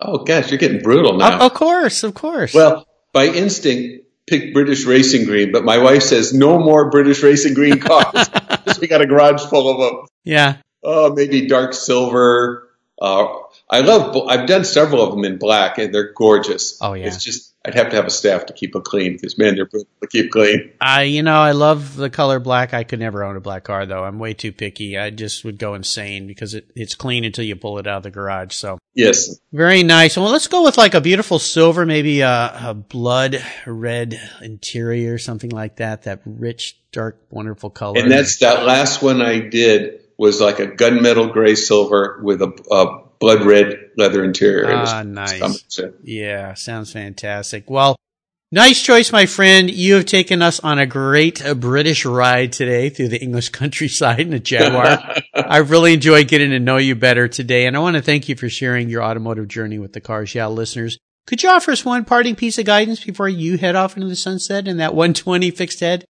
Oh 0.00 0.24
gosh, 0.24 0.50
you're 0.50 0.58
getting 0.58 0.82
brutal 0.82 1.16
now. 1.16 1.40
of 1.46 1.54
course, 1.54 2.04
of 2.04 2.14
course. 2.14 2.52
Well, 2.52 2.86
by 3.12 3.26
instinct, 3.26 4.04
pick 4.26 4.52
British 4.52 4.84
Racing 4.84 5.24
Green, 5.24 5.52
but 5.52 5.64
my 5.64 5.78
wife 5.78 6.02
says 6.02 6.34
no 6.34 6.58
more 6.58 6.90
British 6.90 7.22
Racing 7.22 7.54
Green 7.54 7.80
cars 7.80 8.28
because 8.28 8.78
we 8.78 8.88
got 8.88 9.00
a 9.00 9.06
garage 9.06 9.42
full 9.46 9.70
of 9.70 9.78
them. 9.80 10.06
Yeah. 10.24 10.56
Oh, 10.82 11.14
maybe 11.14 11.46
dark 11.46 11.72
silver, 11.72 12.68
Uh, 13.00 13.26
I 13.68 13.80
love. 13.80 14.16
I've 14.28 14.46
done 14.46 14.64
several 14.64 15.02
of 15.02 15.10
them 15.10 15.24
in 15.24 15.38
black, 15.38 15.78
and 15.78 15.92
they're 15.94 16.12
gorgeous. 16.12 16.78
Oh 16.80 16.92
yeah. 16.92 17.06
It's 17.06 17.24
just 17.24 17.54
I'd 17.66 17.74
have 17.74 17.90
to 17.90 17.96
have 17.96 18.06
a 18.06 18.10
staff 18.10 18.46
to 18.46 18.52
keep 18.52 18.72
them 18.72 18.82
clean 18.82 19.14
because 19.14 19.36
man, 19.36 19.56
they're 19.56 19.66
brutal 19.66 19.88
to 20.00 20.06
keep 20.06 20.30
clean. 20.30 20.72
I, 20.80 21.02
you 21.02 21.22
know, 21.22 21.36
I 21.36 21.52
love 21.52 21.96
the 21.96 22.10
color 22.10 22.38
black. 22.38 22.72
I 22.74 22.84
could 22.84 23.00
never 23.00 23.24
own 23.24 23.36
a 23.36 23.40
black 23.40 23.64
car 23.64 23.86
though. 23.86 24.04
I'm 24.04 24.18
way 24.18 24.34
too 24.34 24.52
picky. 24.52 24.96
I 24.96 25.10
just 25.10 25.44
would 25.44 25.58
go 25.58 25.74
insane 25.74 26.26
because 26.26 26.54
it, 26.54 26.70
it's 26.74 26.94
clean 26.94 27.24
until 27.24 27.44
you 27.44 27.56
pull 27.56 27.78
it 27.78 27.86
out 27.86 27.98
of 27.98 28.02
the 28.04 28.10
garage. 28.10 28.54
So 28.54 28.78
Yes, 28.96 29.38
very 29.52 29.82
nice. 29.82 30.16
Well, 30.16 30.30
let's 30.30 30.48
go 30.48 30.64
with 30.64 30.78
like 30.78 30.94
a 30.94 31.02
beautiful 31.02 31.38
silver, 31.38 31.84
maybe 31.84 32.22
a, 32.22 32.60
a 32.68 32.72
blood 32.72 33.44
red 33.66 34.18
interior, 34.40 35.18
something 35.18 35.50
like 35.50 35.76
that. 35.76 36.04
That 36.04 36.22
rich, 36.24 36.80
dark, 36.92 37.20
wonderful 37.28 37.68
color. 37.68 38.00
and 38.00 38.10
that's 38.10 38.38
that 38.38 38.64
last 38.64 39.02
one 39.02 39.20
I 39.20 39.40
did 39.40 40.00
was 40.16 40.40
like 40.40 40.60
a 40.60 40.66
gunmetal 40.66 41.30
gray 41.30 41.56
silver 41.56 42.20
with 42.22 42.40
a, 42.40 42.48
a 42.70 43.05
blood 43.20 43.44
red 43.44 43.90
leather 43.96 44.24
interior. 44.24 44.70
Ah, 44.72 45.02
nice. 45.02 45.62
stomach- 45.68 45.94
Yeah, 46.02 46.54
sounds 46.54 46.92
fantastic. 46.92 47.68
Well, 47.70 47.96
nice 48.52 48.82
choice, 48.82 49.12
my 49.12 49.26
friend. 49.26 49.70
You 49.70 49.94
have 49.94 50.04
taken 50.06 50.42
us 50.42 50.60
on 50.60 50.78
a 50.78 50.86
great 50.86 51.44
uh, 51.44 51.54
British 51.54 52.04
ride 52.04 52.52
today 52.52 52.88
through 52.88 53.08
the 53.08 53.20
English 53.20 53.48
countryside 53.60 54.20
in 54.20 54.32
a 54.32 54.38
Jaguar. 54.40 54.98
I 55.34 55.58
really 55.58 55.94
enjoyed 55.94 56.28
getting 56.28 56.50
to 56.50 56.58
know 56.58 56.76
you 56.76 56.94
better 56.94 57.28
today, 57.28 57.66
and 57.66 57.76
I 57.76 57.80
want 57.80 57.96
to 57.96 58.02
thank 58.02 58.28
you 58.28 58.36
for 58.36 58.48
sharing 58.48 58.88
your 58.88 59.02
automotive 59.02 59.48
journey 59.48 59.78
with 59.78 59.92
the 59.92 60.00
Cars 60.00 60.34
Yeah 60.34 60.46
listeners. 60.48 60.98
Could 61.26 61.42
you 61.42 61.48
offer 61.50 61.72
us 61.72 61.84
one 61.84 62.04
parting 62.04 62.36
piece 62.36 62.56
of 62.58 62.66
guidance 62.66 63.02
before 63.02 63.28
you 63.28 63.58
head 63.58 63.74
off 63.74 63.96
into 63.96 64.08
the 64.08 64.14
sunset 64.14 64.68
in 64.68 64.76
that 64.76 64.94
120 64.94 65.50
fixed 65.50 65.80
head? 65.80 66.04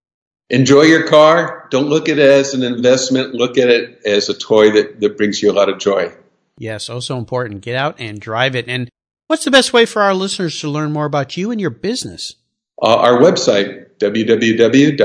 Enjoy 0.50 0.82
your 0.82 1.06
car. 1.06 1.68
Don't 1.70 1.86
look 1.88 2.08
at 2.08 2.18
it 2.18 2.28
as 2.30 2.52
an 2.52 2.62
investment. 2.64 3.32
Look 3.32 3.56
at 3.56 3.68
it 3.68 4.00
as 4.04 4.28
a 4.28 4.34
toy 4.34 4.72
that, 4.72 5.00
that 5.00 5.16
brings 5.16 5.40
you 5.40 5.50
a 5.50 5.54
lot 5.54 5.68
of 5.68 5.78
joy. 5.78 6.12
Yes, 6.58 6.88
oh 6.88 7.00
so 7.00 7.18
important. 7.18 7.62
Get 7.62 7.76
out 7.76 7.96
and 7.98 8.20
drive 8.20 8.54
it. 8.54 8.68
And 8.68 8.88
what's 9.26 9.44
the 9.44 9.50
best 9.50 9.72
way 9.72 9.86
for 9.86 10.02
our 10.02 10.14
listeners 10.14 10.60
to 10.60 10.68
learn 10.68 10.92
more 10.92 11.06
about 11.06 11.36
you 11.36 11.50
and 11.50 11.60
your 11.60 11.70
business? 11.70 12.36
Uh, 12.80 12.96
our 12.96 13.18
website, 13.18 13.98
www.xks.com, 13.98 15.00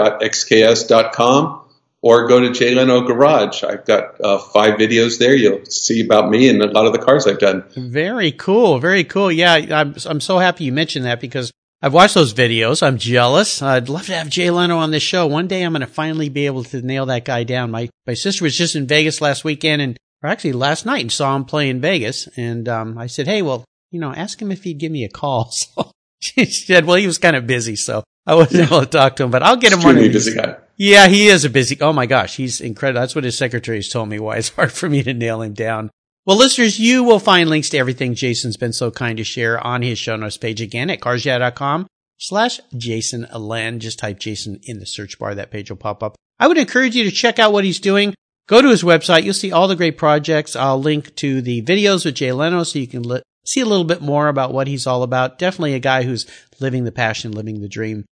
or 2.02 2.28
go 2.28 2.40
to 2.40 2.52
Jay 2.52 2.74
Leno 2.76 3.02
Garage. 3.02 3.64
I've 3.64 3.86
got 3.86 4.20
uh, 4.22 4.38
five 4.38 4.80
videos 4.80 5.20
there. 5.20 5.36
You'll 5.36 5.66
see 5.66 6.04
about 6.04 6.30
me 6.30 6.50
and 6.50 6.62
a 6.62 6.72
lot 6.72 6.86
of 6.86 6.94
the 6.94 7.00
cars 7.00 7.28
I've 7.28 7.40
done. 7.40 7.64
Very 7.76 8.32
cool. 8.32 8.80
Very 8.80 9.04
cool. 9.04 9.32
Yeah, 9.32 9.54
I'm, 9.54 9.96
I'm 10.06 10.22
so 10.22 10.38
happy 10.40 10.64
you 10.66 10.72
mentioned 10.72 11.06
that 11.06 11.20
because 11.22 11.52
I've 11.82 11.94
watched 11.94 12.16
those 12.16 12.34
videos. 12.34 12.84
I'm 12.86 12.98
jealous. 12.98 13.62
I'd 13.62 13.88
love 13.90 14.08
to 14.08 14.16
have 14.16 14.30
Jay 14.30 14.50
Leno 14.50 14.78
on 14.78 14.92
this 14.92 15.04
show. 15.04 15.28
One 15.28 15.48
day 15.48 15.64
I'm 15.64 15.72
going 15.72 15.82
to 15.82 15.88
finally 15.88 16.30
be 16.30 16.46
able 16.46 16.64
to 16.66 16.82
nail 16.82 17.06
that 17.08 17.26
guy 17.26 17.44
down. 17.44 17.72
My, 17.72 17.90
my 18.06 18.16
sister 18.16 18.44
was 18.44 18.58
just 18.58 18.76
in 18.76 18.88
Vegas 18.88 19.22
last 19.22 19.44
weekend 19.44 19.82
and, 19.82 19.98
or 20.24 20.30
actually 20.30 20.54
last 20.54 20.86
night 20.86 21.02
and 21.02 21.12
saw 21.12 21.36
him 21.36 21.46
play 21.46 21.70
in 21.70 21.82
Vegas. 21.82 22.28
And, 22.38 22.68
um, 22.70 22.98
I 22.98 23.08
said, 23.08 23.28
Hey, 23.28 23.42
well, 23.42 23.64
you 23.92 24.00
know, 24.00 24.14
ask 24.14 24.42
him 24.42 24.52
if 24.52 24.64
he'd 24.64 24.78
give 24.78 24.92
me 24.92 25.04
a 25.04 25.10
call. 25.10 25.54
So 25.78 25.92
she 26.22 26.44
said, 26.46 26.84
well, 26.84 26.98
he 26.98 27.08
was 27.08 27.18
kind 27.18 27.38
of 27.38 27.48
busy. 27.48 27.78
So 27.78 28.04
I 28.28 28.36
wasn't 28.36 28.68
able 28.68 28.82
to 28.82 28.86
talk 28.86 29.16
to 29.16 29.24
him, 29.24 29.32
but 29.32 29.42
I'll 29.42 29.56
get 29.56 29.72
him 29.72 29.80
on. 29.80 29.92
Extremely 29.96 30.10
busy 30.10 30.36
guy. 30.36 30.58
yeah, 30.76 31.08
he 31.08 31.28
is 31.28 31.46
a 31.46 31.50
busy. 31.50 31.80
Oh 31.80 31.94
my 31.94 32.08
gosh, 32.08 32.36
he's 32.36 32.60
incredible. 32.60 33.00
That's 33.00 33.16
what 33.16 33.24
his 33.24 33.38
secretaries 33.38 33.88
told 33.88 34.10
me. 34.10 34.20
Why 34.20 34.36
it's 34.36 34.50
hard 34.56 34.74
for 34.74 34.90
me 34.90 35.02
to 35.04 35.14
nail 35.14 35.42
him 35.42 35.54
down. 35.54 35.90
Well, 36.26 36.36
listeners, 36.36 36.78
you 36.78 37.06
will 37.06 37.20
find 37.20 37.50
links 37.50 37.70
to 37.70 37.78
everything 37.78 38.16
Jason's 38.16 38.58
been 38.58 38.74
so 38.74 38.92
kind 38.92 39.18
to 39.18 39.24
share 39.24 39.66
on 39.66 39.82
his 39.82 39.98
show 39.98 40.18
notes 40.18 40.36
page 40.36 40.60
again 40.60 40.90
at 40.90 41.00
carsyeah.com 41.00 41.88
slash 42.18 42.60
Jason 42.76 43.26
Len. 43.34 43.80
Just 43.80 44.00
type 44.00 44.20
Jason 44.20 44.60
in 44.64 44.80
the 44.80 44.86
search 44.86 45.18
bar. 45.18 45.34
That 45.34 45.52
page 45.52 45.70
will 45.70 45.78
pop 45.78 46.04
up. 46.04 46.16
I 46.38 46.48
would 46.48 46.58
encourage 46.58 46.98
you 46.98 47.06
to 47.06 47.12
check 47.12 47.40
out 47.40 47.54
what 47.54 47.64
he's 47.64 47.80
doing. 47.80 48.14
Go 48.50 48.64
to 48.64 48.70
his 48.70 48.82
website. 48.82 49.24
You'll 49.24 49.36
see 49.36 49.52
all 49.52 49.68
the 49.68 49.76
great 49.76 49.96
projects. 49.96 50.56
I'll 50.56 50.82
link 50.82 51.16
to 51.18 51.40
the 51.40 51.62
videos 51.62 52.04
with 52.04 52.16
Jay 52.16 52.32
Leno 52.32 52.64
so 52.64 52.80
you 52.80 52.88
can 52.88 53.04
li- 53.04 53.22
see 53.46 53.62
a 53.62 53.66
little 53.66 53.86
bit 53.86 54.02
more 54.02 54.28
about 54.28 54.52
what 54.52 54.66
he's 54.68 54.88
all 54.88 55.04
about. 55.04 55.38
Definitely 55.38 55.76
a 55.76 55.80
guy 55.80 56.02
who's 56.02 56.26
living 56.60 56.84
the 56.84 56.92
passion, 56.92 57.32
living 57.32 57.62
the 57.62 57.70
dream. 57.70 58.06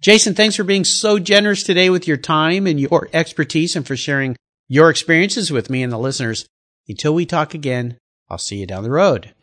Jason, 0.00 0.34
thanks 0.34 0.56
for 0.56 0.64
being 0.64 0.84
so 0.84 1.18
generous 1.18 1.62
today 1.62 1.90
with 1.90 2.08
your 2.08 2.16
time 2.16 2.66
and 2.66 2.80
your 2.80 3.10
expertise 3.12 3.76
and 3.76 3.86
for 3.86 3.94
sharing 3.94 4.34
your 4.66 4.88
experiences 4.88 5.50
with 5.52 5.68
me 5.68 5.82
and 5.82 5.92
the 5.92 5.98
listeners. 5.98 6.46
Until 6.88 7.12
we 7.14 7.26
talk 7.26 7.52
again, 7.52 7.98
I'll 8.30 8.38
see 8.38 8.56
you 8.56 8.66
down 8.66 8.84
the 8.84 8.90
road. 8.90 9.34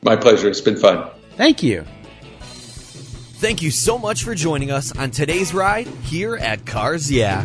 My 0.00 0.16
pleasure. 0.16 0.48
It's 0.48 0.62
been 0.62 0.78
fun. 0.78 1.10
Thank 1.36 1.62
you. 1.62 1.84
Thank 2.40 3.60
you 3.60 3.70
so 3.70 3.98
much 3.98 4.24
for 4.24 4.34
joining 4.34 4.70
us 4.70 4.96
on 4.96 5.10
today's 5.10 5.52
ride 5.52 5.86
here 5.86 6.36
at 6.36 6.64
Cars 6.64 7.12
Yeah. 7.12 7.44